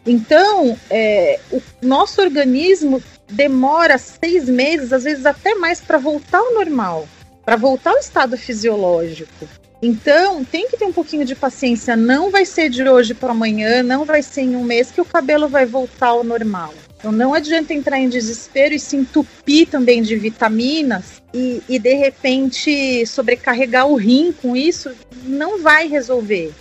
Então, 0.07 0.79
é, 0.89 1.39
o 1.51 1.61
nosso 1.83 2.23
organismo 2.23 3.03
demora 3.33 3.99
seis 3.99 4.49
meses, 4.49 4.93
às 4.93 5.05
vezes 5.05 5.27
até 5.27 5.55
mais, 5.55 5.81
para 5.81 5.99
voltar 5.99 6.39
ao 6.39 6.55
normal, 6.55 7.09
para 7.45 7.57
voltar 7.57 7.91
ao 7.91 7.99
estado 7.99 8.37
fisiológico. 8.37 9.49
Então, 9.83 10.45
tem 10.45 10.69
que 10.69 10.77
ter 10.77 10.85
um 10.85 10.93
pouquinho 10.93 11.25
de 11.25 11.35
paciência. 11.35 11.97
Não 11.97 12.31
vai 12.31 12.47
ser 12.47 12.71
de 12.71 12.89
hoje 12.89 13.15
para 13.15 13.33
amanhã, 13.33 13.83
não 13.83 14.05
vai 14.05 14.23
ser 14.23 14.43
em 14.43 14.55
um 14.55 14.63
mês 14.63 14.93
que 14.93 15.01
o 15.01 15.05
cabelo 15.05 15.49
vai 15.49 15.67
voltar 15.67 16.09
ao 16.09 16.23
normal. 16.23 16.73
Então, 16.97 17.11
não 17.11 17.35
adianta 17.35 17.75
entrar 17.75 17.99
em 17.99 18.09
desespero 18.09 18.75
e 18.75 18.79
se 18.79 18.97
entupir 18.97 19.67
também 19.67 20.01
de 20.01 20.15
vitaminas 20.15 21.21
e, 21.35 21.61
e 21.69 21.81
de 21.81 21.95
repente 21.95 23.05
sobrecarregar 23.07 23.89
o 23.89 23.97
rim 23.97 24.33
com 24.41 24.55
isso. 24.55 24.93
Não 25.25 25.61
vai 25.61 25.89
resolver 25.89 26.53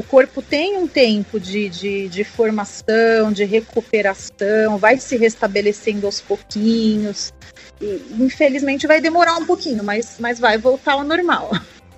o 0.00 0.02
corpo 0.02 0.40
tem 0.40 0.78
um 0.78 0.88
tempo 0.88 1.38
de, 1.38 1.68
de, 1.68 2.08
de, 2.08 2.24
formação, 2.24 3.30
de 3.30 3.44
recuperação, 3.44 4.78
vai 4.78 4.96
se 4.96 5.14
restabelecendo 5.18 6.06
aos 6.06 6.22
pouquinhos. 6.22 7.34
E, 7.78 8.02
infelizmente 8.18 8.86
vai 8.86 8.98
demorar 8.98 9.36
um 9.36 9.44
pouquinho, 9.44 9.84
mas, 9.84 10.16
mas 10.18 10.40
vai 10.40 10.56
voltar 10.56 10.94
ao 10.94 11.04
normal. 11.04 11.50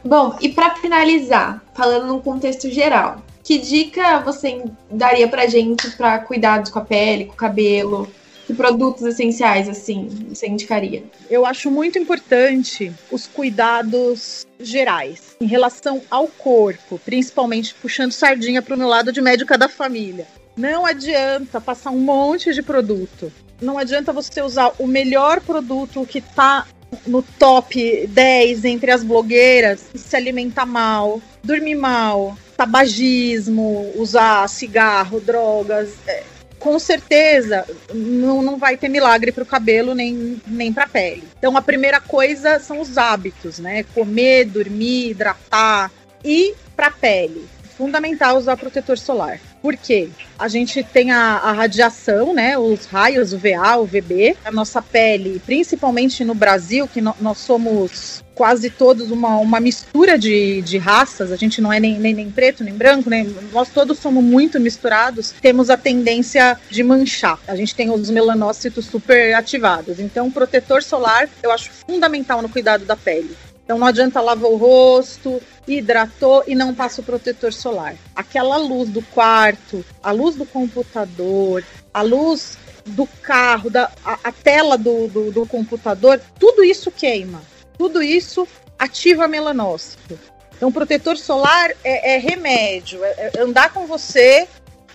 Bom, 0.04 0.36
e 0.40 0.48
para 0.48 0.74
finalizar, 0.74 1.62
falando 1.76 2.08
num 2.08 2.20
contexto 2.20 2.68
geral, 2.68 3.22
que 3.44 3.58
dica 3.58 4.18
você 4.18 4.64
daria 4.90 5.28
pra 5.28 5.46
gente 5.46 5.88
para 5.92 6.18
cuidados 6.18 6.72
com 6.72 6.80
a 6.80 6.84
pele, 6.84 7.26
com 7.26 7.34
o 7.34 7.36
cabelo? 7.36 8.10
Produtos 8.56 9.02
essenciais, 9.02 9.68
assim, 9.68 10.08
você 10.28 10.46
indicaria? 10.46 11.02
Eu 11.30 11.46
acho 11.46 11.70
muito 11.70 11.98
importante 11.98 12.92
os 13.10 13.26
cuidados 13.26 14.46
gerais 14.60 15.36
em 15.40 15.46
relação 15.46 16.02
ao 16.10 16.28
corpo, 16.28 16.98
principalmente 17.04 17.74
puxando 17.74 18.12
sardinha 18.12 18.62
para 18.62 18.74
o 18.74 18.78
meu 18.78 18.88
lado 18.88 19.12
de 19.12 19.20
médica 19.20 19.56
da 19.56 19.68
família. 19.68 20.26
Não 20.56 20.84
adianta 20.84 21.60
passar 21.60 21.90
um 21.90 21.98
monte 21.98 22.52
de 22.52 22.62
produto. 22.62 23.32
Não 23.60 23.78
adianta 23.78 24.12
você 24.12 24.42
usar 24.42 24.72
o 24.78 24.86
melhor 24.86 25.40
produto 25.40 26.06
que 26.06 26.18
está 26.18 26.66
no 27.06 27.22
top 27.22 28.06
10 28.06 28.64
entre 28.64 28.90
as 28.90 29.02
blogueiras 29.02 29.86
e 29.94 29.98
se 29.98 30.14
alimentar 30.14 30.66
mal, 30.66 31.20
dormir 31.42 31.74
mal, 31.74 32.36
tabagismo, 32.56 33.90
usar 33.96 34.48
cigarro, 34.48 35.20
drogas. 35.20 35.94
É, 36.06 36.22
com 36.62 36.78
certeza 36.78 37.66
não, 37.92 38.40
não 38.40 38.56
vai 38.56 38.76
ter 38.76 38.88
milagre 38.88 39.32
para 39.32 39.42
o 39.42 39.46
cabelo 39.46 39.96
nem, 39.96 40.40
nem 40.46 40.72
para 40.72 40.84
a 40.84 40.88
pele. 40.88 41.24
Então 41.36 41.56
a 41.56 41.62
primeira 41.62 42.00
coisa 42.00 42.60
são 42.60 42.80
os 42.80 42.96
hábitos, 42.96 43.58
né? 43.58 43.82
Comer, 43.92 44.44
dormir, 44.44 45.10
hidratar 45.10 45.90
e 46.24 46.54
para 46.76 46.86
a 46.86 46.90
pele. 46.92 47.44
Fundamental 47.82 48.36
usar 48.36 48.56
protetor 48.56 48.96
solar. 48.96 49.40
Por 49.60 49.76
quê? 49.76 50.08
A 50.38 50.46
gente 50.46 50.84
tem 50.84 51.10
a, 51.10 51.38
a, 51.38 51.50
radiação, 51.50 52.32
né? 52.32 52.56
Os 52.56 52.86
raios, 52.86 53.32
o 53.32 53.38
VA, 53.38 53.76
o 53.76 53.84
VB. 53.84 54.36
A 54.44 54.52
nossa 54.52 54.80
pele, 54.80 55.42
principalmente 55.44 56.24
no 56.24 56.32
Brasil, 56.32 56.86
que 56.86 57.00
no, 57.00 57.12
nós 57.20 57.38
somos 57.38 58.22
quase 58.36 58.70
todos 58.70 59.10
uma, 59.10 59.36
uma 59.38 59.58
mistura 59.58 60.16
de, 60.16 60.62
de 60.62 60.78
raças, 60.78 61.32
a 61.32 61.36
gente 61.36 61.60
não 61.60 61.72
é 61.72 61.80
nem, 61.80 61.98
nem, 61.98 62.14
nem 62.14 62.30
preto, 62.30 62.62
nem 62.62 62.72
branco, 62.72 63.10
nem, 63.10 63.24
nós 63.52 63.68
todos 63.68 63.98
somos 63.98 64.22
muito 64.22 64.60
misturados, 64.60 65.34
temos 65.42 65.68
a 65.68 65.76
tendência 65.76 66.56
de 66.70 66.84
manchar. 66.84 67.38
A 67.48 67.56
gente 67.56 67.74
tem 67.74 67.90
os 67.90 68.10
melanócitos 68.10 68.86
super 68.86 69.34
ativados. 69.34 69.98
Então, 69.98 70.30
protetor 70.30 70.84
solar 70.84 71.28
eu 71.42 71.50
acho 71.50 71.68
fundamental 71.84 72.40
no 72.40 72.48
cuidado 72.48 72.84
da 72.84 72.94
pele. 72.96 73.36
Então 73.64 73.78
não 73.78 73.86
adianta 73.86 74.20
lavar 74.20 74.50
o 74.50 74.56
rosto, 74.56 75.40
hidratou 75.66 76.42
e 76.46 76.54
não 76.54 76.74
passa 76.74 77.00
o 77.00 77.04
protetor 77.04 77.52
solar. 77.52 77.94
Aquela 78.14 78.56
luz 78.56 78.90
do 78.90 79.02
quarto, 79.02 79.84
a 80.02 80.10
luz 80.10 80.36
do 80.36 80.44
computador, 80.44 81.64
a 81.94 82.02
luz 82.02 82.58
do 82.84 83.06
carro, 83.06 83.70
da, 83.70 83.90
a, 84.04 84.18
a 84.24 84.32
tela 84.32 84.76
do, 84.76 85.06
do, 85.08 85.30
do, 85.30 85.46
computador, 85.46 86.20
tudo 86.38 86.64
isso 86.64 86.90
queima. 86.90 87.40
Tudo 87.78 88.02
isso 88.02 88.46
ativa 88.78 89.28
melanócito. 89.28 90.18
Então, 90.56 90.72
protetor 90.72 91.16
solar 91.16 91.70
é, 91.82 92.14
é 92.14 92.18
remédio, 92.18 93.02
é, 93.04 93.30
é 93.34 93.40
andar 93.40 93.72
com 93.72 93.86
você, 93.86 94.46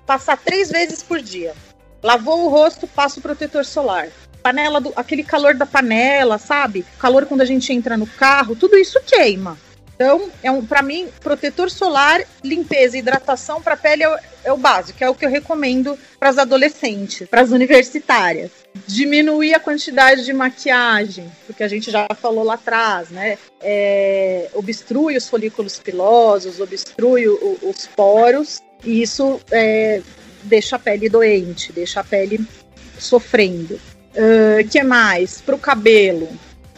passar 0.06 0.38
três 0.38 0.70
vezes 0.70 1.02
por 1.02 1.22
dia. 1.22 1.54
Lavou 2.04 2.46
o 2.46 2.50
rosto, 2.50 2.88
passa 2.88 3.20
o 3.20 3.24
protetor 3.24 3.66
solar 3.66 4.10
panela, 4.48 4.80
do, 4.80 4.94
aquele 4.96 5.24
calor 5.24 5.56
da 5.56 5.66
panela, 5.66 6.38
sabe? 6.38 6.86
Calor 6.98 7.26
quando 7.26 7.42
a 7.42 7.46
gente 7.46 7.74
entra 7.74 7.98
no 7.98 8.08
carro, 8.08 8.56
tudo 8.56 8.78
isso 8.78 9.00
queima. 9.06 9.58
Então, 9.94 10.30
é 10.44 10.52
um, 10.52 10.64
para 10.64 10.82
mim, 10.84 11.08
protetor 11.20 11.72
solar, 11.72 12.22
limpeza 12.44 12.96
e 12.96 13.00
hidratação 13.00 13.62
para 13.62 13.76
pele 13.76 14.04
é 14.04 14.10
o, 14.10 14.20
é 14.46 14.54
o, 14.54 14.58
básico, 14.58 15.04
é 15.04 15.10
o 15.10 15.16
que 15.16 15.26
eu 15.26 15.30
recomendo 15.30 15.98
para 16.20 16.30
as 16.30 16.38
adolescentes, 16.38 17.28
para 17.28 17.42
as 17.42 17.50
universitárias. 17.50 18.52
Diminuir 18.86 19.56
a 19.56 19.60
quantidade 19.60 20.24
de 20.24 20.32
maquiagem, 20.32 21.30
porque 21.48 21.64
a 21.64 21.68
gente 21.68 21.90
já 21.90 22.08
falou 22.22 22.44
lá 22.44 22.54
atrás, 22.54 23.10
né? 23.10 23.40
É, 23.60 24.50
obstrui 24.54 25.18
os 25.18 25.28
folículos 25.28 25.80
pilosos, 25.80 26.60
obstrui 26.60 27.28
o, 27.28 27.58
os 27.64 27.88
poros, 27.88 28.62
e 28.84 29.02
isso 29.02 29.42
é, 29.52 30.02
deixa 30.44 30.76
a 30.76 30.80
pele 30.80 31.10
doente, 31.10 31.74
deixa 31.74 32.02
a 32.02 32.04
pele 32.04 32.40
sofrendo. 33.00 33.80
Uh, 34.18 34.68
que 34.68 34.82
mais? 34.82 35.40
Para 35.42 35.56
o 35.56 35.60
cabelo. 35.60 36.28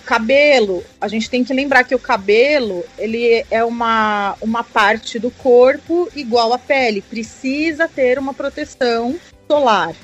Cabelo, 0.05 0.83
a 0.99 1.07
gente 1.07 1.29
tem 1.29 1.43
que 1.43 1.53
lembrar 1.53 1.85
que 1.85 1.95
o 1.95 1.99
cabelo 1.99 2.83
ele 2.97 3.45
é 3.49 3.63
uma, 3.63 4.35
uma 4.41 4.63
parte 4.63 5.17
do 5.19 5.31
corpo 5.31 6.09
igual 6.15 6.51
à 6.51 6.57
pele, 6.57 7.01
precisa 7.01 7.87
ter 7.87 8.19
uma 8.19 8.33
proteção 8.33 9.15
solar. 9.47 9.95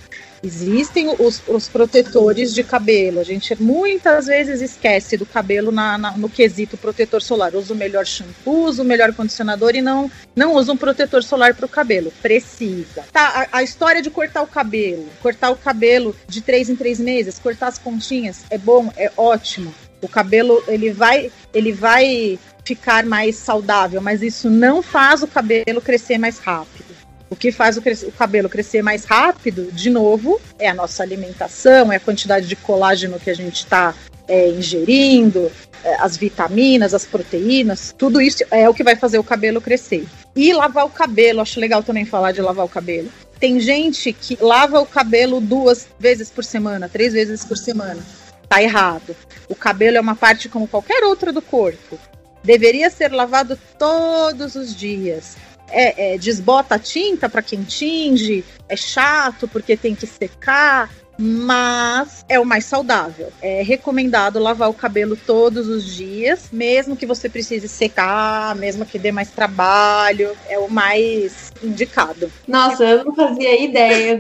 Existem 0.45 1.10
os, 1.17 1.41
os, 1.47 1.67
protetores 1.67 2.53
de 2.53 2.63
cabelo. 2.63 3.19
A 3.19 3.23
gente 3.23 3.60
muitas 3.60 4.27
vezes 4.27 4.62
esquece 4.62 5.17
do 5.17 5.25
cabelo 5.25 5.71
na, 5.71 5.97
na, 5.97 6.12
no 6.15 6.29
quesito 6.29 6.77
protetor 6.77 7.19
solar. 7.19 7.55
Usa 7.55 7.73
o 7.73 7.75
melhor 7.75 8.05
shampoo, 8.05 8.65
usa 8.65 8.84
o 8.84 8.86
melhor 8.86 9.12
condicionador 9.13 9.75
e 9.75 9.81
não, 9.81 10.10
não 10.36 10.53
usa 10.53 10.71
um 10.71 10.77
protetor 10.77 11.23
solar 11.23 11.55
para 11.55 11.65
o 11.65 11.69
cabelo. 11.69 12.13
Precisa. 12.21 13.05
Tá, 13.12 13.47
a, 13.51 13.58
a, 13.58 13.63
história 13.63 14.03
de 14.03 14.12
cortar 14.12 14.43
o 14.43 14.47
cabelo. 14.47 15.08
Cortar 15.19 15.49
o 15.49 15.55
cabelo 15.55 16.15
de 16.27 16.41
três 16.41 16.69
em 16.69 16.75
três 16.75 16.99
meses, 16.99 17.39
cortar 17.39 17.67
as 17.69 17.79
pontinhas, 17.79 18.43
é 18.51 18.58
bom, 18.60 18.93
é 18.95 19.12
ótimo. 19.17 19.73
O 19.99 20.08
cabelo, 20.08 20.63
ele 20.67 20.91
vai, 20.91 21.31
ele 21.55 21.71
vai 21.71 22.38
ficar 22.63 23.03
mais 23.03 23.36
saudável, 23.36 23.99
mas 23.99 24.21
isso 24.21 24.47
não 24.47 24.84
faz 24.84 25.23
o 25.23 25.27
cabelo 25.27 25.81
crescer 25.81 26.19
mais 26.19 26.38
rápido. 26.38 26.94
O 27.29 27.35
que 27.35 27.51
faz 27.51 27.77
o, 27.77 27.81
o, 27.81 28.11
cabelo 28.11 28.47
crescer 28.47 28.81
mais 28.81 29.03
rápido, 29.03 29.71
de 29.71 29.89
novo, 29.89 30.39
é 30.59 30.69
a 30.69 30.73
nossa 30.73 31.01
alimentação, 31.01 31.91
é 31.91 31.95
a 31.95 31.99
quantidade 31.99 32.47
de 32.47 32.55
colágeno 32.55 33.19
que 33.19 33.29
a 33.29 33.33
gente 33.33 33.57
está 33.57 33.95
é, 34.27 34.49
ingerindo, 34.49 35.51
é, 35.83 35.95
as 35.95 36.15
vitaminas, 36.17 36.93
as 36.93 37.05
proteínas, 37.05 37.93
tudo 37.97 38.21
isso 38.21 38.43
é 38.51 38.69
o 38.69 38.73
que 38.73 38.83
vai 38.83 38.95
fazer 38.95 39.17
o 39.17 39.23
cabelo 39.23 39.59
crescer. 39.59 40.05
E 40.35 40.53
lavar 40.53 40.85
o 40.85 40.89
cabelo, 40.89 41.41
acho 41.41 41.59
legal 41.59 41.81
também 41.81 42.05
falar 42.05 42.31
de 42.31 42.41
lavar 42.41 42.65
o 42.65 42.69
cabelo. 42.69 43.09
Tem 43.39 43.59
gente 43.59 44.13
que 44.13 44.38
lava 44.39 44.79
o 44.79 44.85
cabelo 44.85 45.41
duas 45.41 45.88
vezes 45.99 46.29
por 46.29 46.43
semana, 46.43 46.88
três 46.88 47.13
vezes 47.13 47.43
por 47.43 47.57
semana. 47.57 48.01
Tá 48.47 48.61
errado. 48.61 49.15
O 49.49 49.55
cabelo 49.55 49.97
é 49.97 50.01
uma 50.01 50.15
parte 50.15 50.47
como 50.47 50.67
qualquer 50.67 51.03
outra 51.03 51.33
do 51.33 51.41
corpo. 51.41 51.99
Deveria 52.43 52.89
ser 52.91 53.11
lavado 53.11 53.57
todos 53.77 54.55
os 54.55 54.75
dias 54.75 55.35
é, 55.69 56.13
é, 56.13 56.17
desbota 56.17 56.75
a 56.75 56.80
tinta 56.80 57.30
para 57.30 57.41
quem 57.41 57.63
tinge, 57.63 58.43
é 58.67 58.75
chato 58.75 59.47
porque 59.47 59.75
tem 59.75 59.95
que 59.95 60.08
secar, 60.08 60.89
mas 61.17 62.25
é 62.28 62.39
o 62.39 62.45
mais 62.45 62.65
saudável. 62.65 63.32
É 63.41 63.62
recomendado 63.62 64.39
lavar 64.39 64.69
o 64.69 64.73
cabelo 64.73 65.15
todos 65.15 65.67
os 65.67 65.86
dias, 65.86 66.49
mesmo 66.51 66.95
que 66.95 67.06
você 67.06 67.30
precise 67.30 67.67
secar, 67.67 68.56
mesmo 68.56 68.86
que 68.86 68.99
dê 68.99 69.12
mais 69.12 69.32
trabalho, 69.32 70.36
é 70.49 70.60
o 70.60 70.69
mais 70.69 71.51
indicado. 71.63 72.32
Nossa, 72.47 72.84
eu 72.84 73.06
não 73.06 73.15
fazia 73.15 73.62
ideia 73.62 74.19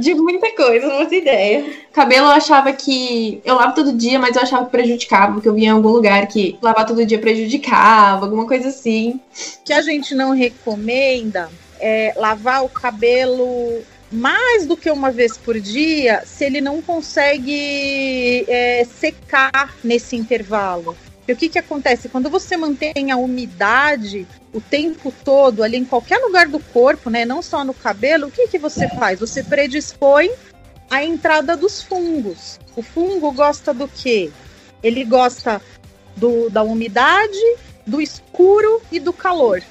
de 0.00 0.14
muita 0.14 0.50
coisa, 0.54 0.86
não 0.86 0.98
fazia 0.98 1.18
ideia. 1.18 1.64
Cabelo 1.94 2.26
eu 2.26 2.32
achava 2.32 2.72
que. 2.72 3.40
Eu 3.44 3.54
lavo 3.54 3.74
todo 3.74 3.92
dia, 3.92 4.18
mas 4.18 4.34
eu 4.34 4.42
achava 4.42 4.64
que 4.64 4.72
prejudicava, 4.72 5.34
porque 5.34 5.48
eu 5.48 5.54
via 5.54 5.68
em 5.68 5.70
algum 5.70 5.90
lugar 5.90 6.26
que 6.26 6.58
lavar 6.60 6.84
todo 6.84 7.06
dia 7.06 7.20
prejudicava, 7.20 8.26
alguma 8.26 8.46
coisa 8.46 8.68
assim. 8.68 9.20
Que 9.64 9.72
a 9.72 9.80
gente 9.80 10.12
não 10.12 10.32
recomenda 10.32 11.48
é 11.80 12.12
lavar 12.16 12.64
o 12.64 12.68
cabelo 12.68 13.82
mais 14.10 14.66
do 14.66 14.76
que 14.76 14.90
uma 14.90 15.10
vez 15.10 15.36
por 15.36 15.58
dia 15.60 16.22
se 16.24 16.44
ele 16.44 16.60
não 16.60 16.80
consegue 16.80 18.44
é, 18.48 18.84
secar 18.84 19.76
nesse 19.82 20.16
intervalo. 20.16 20.96
E 21.26 21.32
o 21.32 21.36
que, 21.36 21.48
que 21.48 21.58
acontece? 21.58 22.08
Quando 22.08 22.28
você 22.28 22.56
mantém 22.56 23.10
a 23.10 23.16
umidade 23.16 24.26
o 24.52 24.60
tempo 24.60 25.12
todo 25.24 25.62
ali 25.62 25.76
em 25.76 25.84
qualquer 25.84 26.18
lugar 26.18 26.46
do 26.48 26.60
corpo, 26.60 27.10
né, 27.10 27.24
não 27.24 27.42
só 27.42 27.64
no 27.64 27.74
cabelo, 27.74 28.28
o 28.28 28.30
que, 28.30 28.46
que 28.46 28.58
você 28.58 28.88
faz? 28.90 29.18
Você 29.20 29.42
predispõe 29.42 30.30
a 30.90 31.04
entrada 31.04 31.56
dos 31.56 31.82
fungos. 31.82 32.58
O 32.76 32.82
fungo 32.82 33.32
gosta 33.32 33.72
do 33.72 33.88
quê? 33.88 34.30
Ele 34.82 35.04
gosta 35.04 35.60
do, 36.16 36.50
da 36.50 36.62
umidade, 36.62 37.38
do 37.86 38.00
escuro 38.00 38.80
e 38.90 39.00
do 39.00 39.12
calor. 39.12 39.62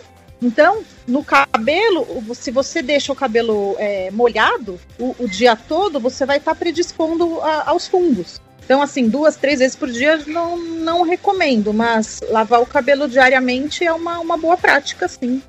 Então, 0.41 0.83
no 1.07 1.23
cabelo, 1.23 2.05
se 2.35 2.51
você 2.51 2.81
deixa 2.81 3.13
o 3.13 3.15
cabelo 3.15 3.75
é, 3.79 4.11
molhado 4.11 4.79
o, 4.99 5.15
o, 5.19 5.27
dia 5.27 5.55
todo, 5.55 6.01
você 6.01 6.25
vai 6.25 6.37
estar 6.37 6.53
tá 6.53 6.59
predispondo 6.59 7.39
a, 7.41 7.69
aos 7.69 7.87
fungos. 7.87 8.41
Então, 8.65 8.81
assim, 8.81 9.07
duas, 9.07 9.35
três 9.35 9.59
vezes 9.59 9.75
por 9.75 9.89
dia 9.89 10.17
não, 10.27 10.57
não 10.57 11.01
recomendo, 11.03 11.73
mas 11.73 12.21
lavar 12.29 12.61
o 12.61 12.65
cabelo 12.65 13.07
diariamente 13.07 13.85
é 13.85 13.93
uma, 13.93 14.19
uma 14.19 14.37
boa 14.37 14.57
prática, 14.57 15.07
sim. 15.07 15.41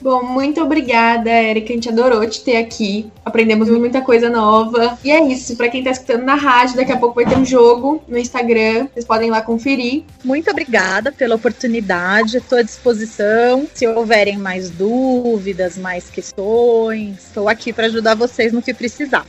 Bom, 0.00 0.22
muito 0.22 0.62
obrigada, 0.62 1.30
Erika. 1.30 1.72
A 1.72 1.74
gente 1.74 1.88
adorou 1.88 2.26
te 2.28 2.42
ter 2.42 2.56
aqui. 2.56 3.10
Aprendemos 3.24 3.68
muita 3.68 4.00
coisa 4.00 4.30
nova. 4.30 4.98
E 5.04 5.10
é 5.10 5.24
isso. 5.24 5.56
Para 5.56 5.68
quem 5.68 5.82
tá 5.82 5.90
escutando 5.90 6.22
na 6.22 6.34
rádio, 6.34 6.76
daqui 6.76 6.92
a 6.92 6.96
pouco 6.96 7.16
vai 7.16 7.26
ter 7.26 7.36
um 7.36 7.44
jogo 7.44 8.02
no 8.06 8.16
Instagram. 8.16 8.88
Vocês 8.92 9.04
podem 9.04 9.28
ir 9.28 9.30
lá 9.30 9.42
conferir. 9.42 10.04
Muito 10.24 10.50
obrigada 10.50 11.10
pela 11.10 11.34
oportunidade. 11.34 12.36
Estou 12.36 12.58
à 12.58 12.62
disposição. 12.62 13.66
Se 13.74 13.86
houverem 13.86 14.38
mais 14.38 14.70
dúvidas, 14.70 15.76
mais 15.76 16.08
questões, 16.08 17.18
estou 17.24 17.48
aqui 17.48 17.72
para 17.72 17.86
ajudar 17.86 18.14
vocês 18.14 18.52
no 18.52 18.62
que 18.62 18.72
precisar. 18.72 19.26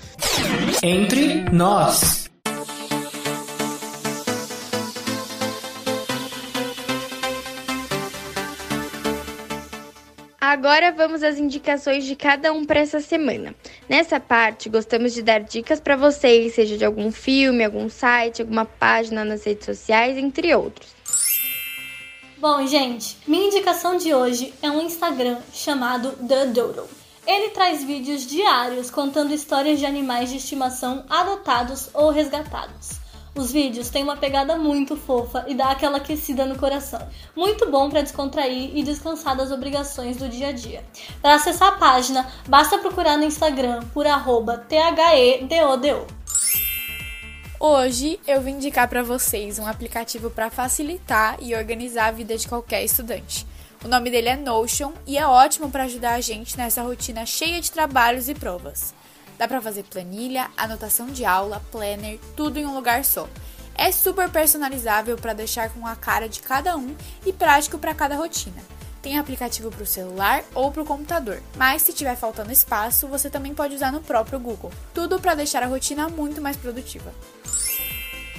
Entre 0.83 1.45
nós. 1.51 2.28
Agora 10.49 10.91
vamos 10.91 11.21
às 11.21 11.37
indicações 11.37 12.05
de 12.05 12.15
cada 12.15 12.51
um 12.51 12.65
para 12.65 12.79
essa 12.79 12.99
semana. 12.99 13.53
Nessa 13.87 14.19
parte, 14.19 14.67
gostamos 14.67 15.13
de 15.13 15.21
dar 15.21 15.41
dicas 15.41 15.79
para 15.79 15.95
vocês, 15.95 16.55
seja 16.55 16.75
de 16.75 16.83
algum 16.83 17.11
filme, 17.11 17.63
algum 17.63 17.87
site, 17.87 18.41
alguma 18.41 18.65
página 18.65 19.23
nas 19.23 19.43
redes 19.43 19.65
sociais, 19.65 20.17
entre 20.17 20.55
outros. 20.55 20.89
Bom, 22.39 22.65
gente, 22.65 23.15
minha 23.27 23.45
indicação 23.45 23.95
de 23.95 24.11
hoje 24.11 24.51
é 24.59 24.71
um 24.71 24.81
Instagram 24.81 25.37
chamado 25.53 26.13
The 26.27 26.47
Doodle. 26.47 26.89
Ele 27.27 27.49
traz 27.49 27.83
vídeos 27.83 28.25
diários 28.25 28.89
contando 28.89 29.31
histórias 29.31 29.77
de 29.77 29.85
animais 29.85 30.31
de 30.31 30.37
estimação 30.37 31.05
adotados 31.07 31.91
ou 31.93 32.09
resgatados. 32.09 32.97
Os 33.35 33.51
vídeos 33.51 33.89
têm 33.89 34.03
uma 34.03 34.17
pegada 34.17 34.57
muito 34.57 34.97
fofa 34.97 35.45
e 35.47 35.53
dá 35.53 35.71
aquela 35.71 35.97
aquecida 35.97 36.45
no 36.45 36.57
coração. 36.57 37.07
Muito 37.35 37.69
bom 37.69 37.89
para 37.89 38.01
descontrair 38.01 38.75
e 38.75 38.83
descansar 38.83 39.35
das 39.35 39.51
obrigações 39.51 40.17
do 40.17 40.27
dia 40.27 40.49
a 40.49 40.51
dia. 40.51 40.83
Para 41.21 41.35
acessar 41.35 41.69
a 41.69 41.77
página, 41.77 42.27
basta 42.47 42.77
procurar 42.77 43.17
no 43.17 43.23
Instagram 43.23 43.83
por 43.93 44.05
THEDODO. 44.67 46.07
Hoje 47.59 48.19
eu 48.25 48.41
vim 48.41 48.51
indicar 48.51 48.87
para 48.87 49.03
vocês 49.03 49.59
um 49.59 49.67
aplicativo 49.67 50.29
para 50.29 50.49
facilitar 50.49 51.37
e 51.41 51.53
organizar 51.53 52.07
a 52.07 52.11
vida 52.11 52.37
de 52.37 52.47
qualquer 52.47 52.83
estudante. 52.83 53.45
O 53.83 53.87
nome 53.87 54.09
dele 54.09 54.29
é 54.29 54.35
Notion 54.35 54.93
e 55.05 55.17
é 55.17 55.25
ótimo 55.25 55.69
para 55.69 55.83
ajudar 55.83 56.13
a 56.13 56.21
gente 56.21 56.57
nessa 56.57 56.81
rotina 56.81 57.25
cheia 57.25 57.61
de 57.61 57.71
trabalhos 57.71 58.27
e 58.27 58.33
provas. 58.33 58.93
Dá 59.39 59.47
para 59.47 59.61
fazer 59.61 59.83
planilha, 59.83 60.51
anotação 60.57 61.07
de 61.07 61.23
aula, 61.23 61.63
planner, 61.71 62.19
tudo 62.35 62.59
em 62.59 62.65
um 62.65 62.75
lugar 62.75 63.05
só. 63.05 63.25
É 63.73 63.89
super 63.89 64.29
personalizável 64.29 65.15
para 65.15 65.31
deixar 65.31 65.69
com 65.69 65.87
a 65.87 65.95
cara 65.95 66.27
de 66.27 66.41
cada 66.41 66.75
um 66.75 66.93
e 67.25 67.31
prático 67.31 67.77
para 67.77 67.95
cada 67.95 68.17
rotina. 68.17 68.61
Tem 69.01 69.17
aplicativo 69.17 69.71
para 69.71 69.83
o 69.83 69.87
celular 69.87 70.43
ou 70.53 70.69
para 70.73 70.83
o 70.83 70.85
computador, 70.85 71.41
mas 71.55 71.83
se 71.83 71.93
tiver 71.93 72.17
faltando 72.17 72.51
espaço, 72.51 73.07
você 73.07 73.29
também 73.29 73.55
pode 73.55 73.73
usar 73.73 73.93
no 73.93 74.01
próprio 74.01 74.41
Google. 74.41 74.73
Tudo 74.93 75.21
para 75.21 75.35
deixar 75.35 75.63
a 75.63 75.67
rotina 75.67 76.09
muito 76.09 76.41
mais 76.41 76.57
produtiva. 76.57 77.13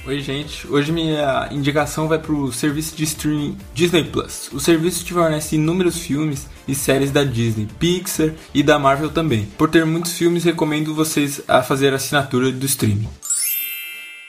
Oi, 0.07 0.19
gente. 0.21 0.67
Hoje 0.67 0.91
minha 0.91 1.47
indicação 1.51 2.09
vai 2.09 2.19
para 2.19 2.33
o 2.33 2.51
serviço 2.51 2.97
de 2.97 3.05
streaming 3.05 3.59
Disney 3.75 4.05
Plus. 4.05 4.51
O 4.51 4.59
serviço 4.59 5.05
te 5.05 5.13
fornece 5.13 5.57
inúmeros 5.57 5.99
filmes 5.99 6.47
e 6.67 6.75
séries 6.75 7.11
da 7.11 7.23
Disney, 7.23 7.69
Pixar 7.79 8.33
e 8.55 8.63
da 8.63 8.79
Marvel 8.79 9.11
também. 9.11 9.45
Por 9.59 9.69
ter 9.69 9.85
muitos 9.85 10.17
filmes, 10.17 10.43
recomendo 10.43 10.95
vocês 10.95 11.43
a 11.47 11.63
fazer 11.63 11.93
a 11.93 11.97
assinatura 11.97 12.51
do 12.51 12.65
streaming. 12.65 13.09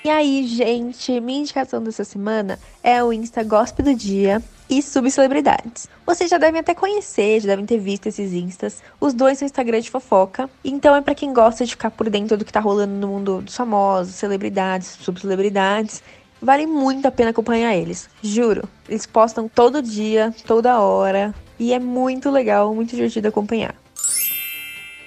E 0.03 0.09
aí, 0.09 0.45
gente, 0.45 1.21
minha 1.21 1.39
indicação 1.39 1.81
dessa 1.81 2.03
semana 2.03 2.59
é 2.83 3.01
o 3.01 3.13
Insta 3.13 3.41
Gospel 3.41 3.85
do 3.85 3.95
Dia 3.95 4.43
e 4.71 4.81
Subcelebridades. 4.81 5.89
Vocês 6.05 6.29
já 6.29 6.37
devem 6.37 6.61
até 6.61 6.73
conhecer, 6.73 7.41
já 7.41 7.47
devem 7.47 7.65
ter 7.65 7.77
visto 7.77 8.07
esses 8.07 8.31
instas. 8.31 8.81
Os 9.01 9.13
dois 9.13 9.37
são 9.37 9.45
Instagram 9.45 9.81
de 9.81 9.91
fofoca, 9.91 10.49
então 10.63 10.95
é 10.95 11.01
para 11.01 11.13
quem 11.13 11.33
gosta 11.33 11.65
de 11.65 11.71
ficar 11.71 11.91
por 11.91 12.09
dentro 12.09 12.37
do 12.37 12.45
que 12.45 12.53
tá 12.53 12.61
rolando 12.61 12.93
no 12.93 13.07
mundo 13.09 13.41
dos 13.41 13.55
famosos, 13.55 14.15
celebridades, 14.15 14.97
subcelebridades. 15.01 16.01
Vale 16.41 16.65
muito 16.65 17.05
a 17.05 17.11
pena 17.11 17.31
acompanhar 17.31 17.75
eles, 17.75 18.09
juro. 18.23 18.67
Eles 18.87 19.05
postam 19.05 19.49
todo 19.49 19.81
dia, 19.81 20.33
toda 20.47 20.79
hora, 20.79 21.35
e 21.59 21.73
é 21.73 21.79
muito 21.79 22.31
legal, 22.31 22.73
muito 22.73 22.95
divertido 22.95 23.27
acompanhar. 23.27 23.80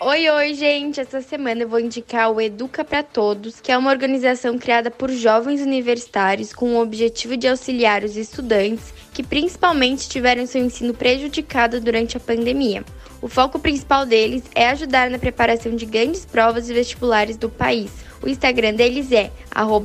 Oi, 0.06 0.28
oi, 0.28 0.52
gente! 0.52 1.00
Essa 1.00 1.22
semana 1.22 1.62
eu 1.62 1.68
vou 1.68 1.80
indicar 1.80 2.30
o 2.30 2.38
Educa 2.38 2.84
para 2.84 3.02
Todos, 3.02 3.58
que 3.58 3.72
é 3.72 3.78
uma 3.78 3.90
organização 3.90 4.58
criada 4.58 4.90
por 4.90 5.10
jovens 5.10 5.62
universitários 5.62 6.52
com 6.52 6.74
o 6.74 6.82
objetivo 6.82 7.38
de 7.38 7.48
auxiliar 7.48 8.04
os 8.04 8.14
estudantes 8.14 8.92
que 9.14 9.22
principalmente 9.22 10.06
tiveram 10.06 10.44
seu 10.44 10.62
ensino 10.62 10.92
prejudicado 10.92 11.80
durante 11.80 12.18
a 12.18 12.20
pandemia. 12.20 12.84
O 13.22 13.28
foco 13.28 13.58
principal 13.58 14.04
deles 14.04 14.42
é 14.54 14.68
ajudar 14.68 15.08
na 15.08 15.18
preparação 15.18 15.74
de 15.74 15.86
grandes 15.86 16.26
provas 16.26 16.68
e 16.68 16.74
vestibulares 16.74 17.38
do 17.38 17.48
país. 17.48 17.90
O 18.20 18.28
Instagram 18.28 18.74
deles 18.74 19.10
é 19.10 19.30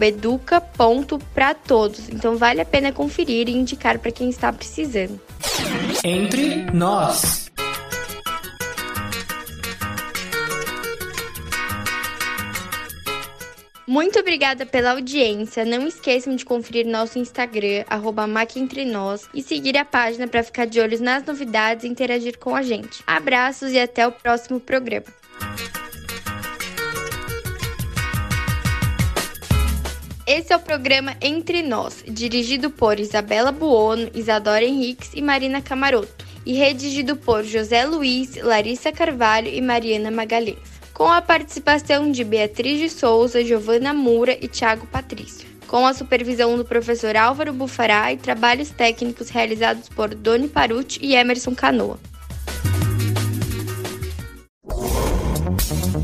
educa.pratodos, 0.06 2.10
então 2.10 2.36
vale 2.36 2.60
a 2.60 2.66
pena 2.66 2.92
conferir 2.92 3.48
e 3.48 3.56
indicar 3.56 3.98
para 3.98 4.12
quem 4.12 4.28
está 4.28 4.52
precisando. 4.52 5.18
Entre 6.04 6.66
nós. 6.74 7.49
Muito 13.90 14.20
obrigada 14.20 14.68
pela 14.68 14.92
audiência. 14.92 15.66
Não 15.66 15.88
esqueçam 15.88 16.36
de 16.36 16.46
conferir 16.46 16.86
nosso 16.86 17.18
Instagram, 17.18 17.86
arroba 17.90 18.28
e 19.34 19.42
seguir 19.42 19.76
a 19.76 19.84
página 19.84 20.28
para 20.28 20.44
ficar 20.44 20.66
de 20.66 20.80
olhos 20.80 21.00
nas 21.00 21.26
novidades 21.26 21.84
e 21.84 21.88
interagir 21.88 22.38
com 22.38 22.56
a 22.56 22.62
gente. 22.62 23.02
Abraços 23.08 23.72
e 23.72 23.80
até 23.80 24.08
o 24.08 24.12
próximo 24.12 24.60
programa. 24.60 25.08
Esse 30.28 30.54
é 30.54 30.56
o 30.56 30.60
programa 30.60 31.18
Entre 31.20 31.64
Nós, 31.64 32.04
dirigido 32.08 32.70
por 32.70 33.00
Isabela 33.00 33.52
Buono, 33.52 34.12
Isadora 34.14 34.64
Henriques 34.64 35.10
e 35.16 35.22
Marina 35.24 35.64
Camaroto, 35.64 36.24
e 36.46 36.54
redigido 36.54 37.16
por 37.16 37.44
José 37.44 37.86
Luiz, 37.86 38.36
Larissa 38.36 38.92
Carvalho 38.92 39.48
e 39.48 39.60
Mariana 39.60 40.12
Magalhães 40.12 40.79
com 41.00 41.08
a 41.08 41.22
participação 41.22 42.12
de 42.12 42.26
Beatriz 42.26 42.78
de 42.78 42.90
Souza, 42.90 43.42
Giovana 43.42 43.94
Mura 43.94 44.38
e 44.42 44.50
Tiago 44.50 44.86
Patrício, 44.86 45.48
com 45.66 45.88
a 45.88 45.94
supervisão 45.94 46.58
do 46.58 46.66
professor 46.66 47.16
Álvaro 47.16 47.54
Bufará 47.54 48.12
e 48.12 48.18
trabalhos 48.18 48.70
técnicos 48.70 49.30
realizados 49.30 49.88
por 49.88 50.14
Doni 50.14 50.50
Paruti 50.50 51.00
e 51.02 51.16
Emerson 51.16 51.56
Canoa. 51.56 51.98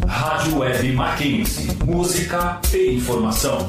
Rádio 0.08 0.60
Web 0.60 0.94
Mackenzie. 0.94 1.76
Música 1.86 2.62
e 2.74 2.96
informação. 2.96 3.68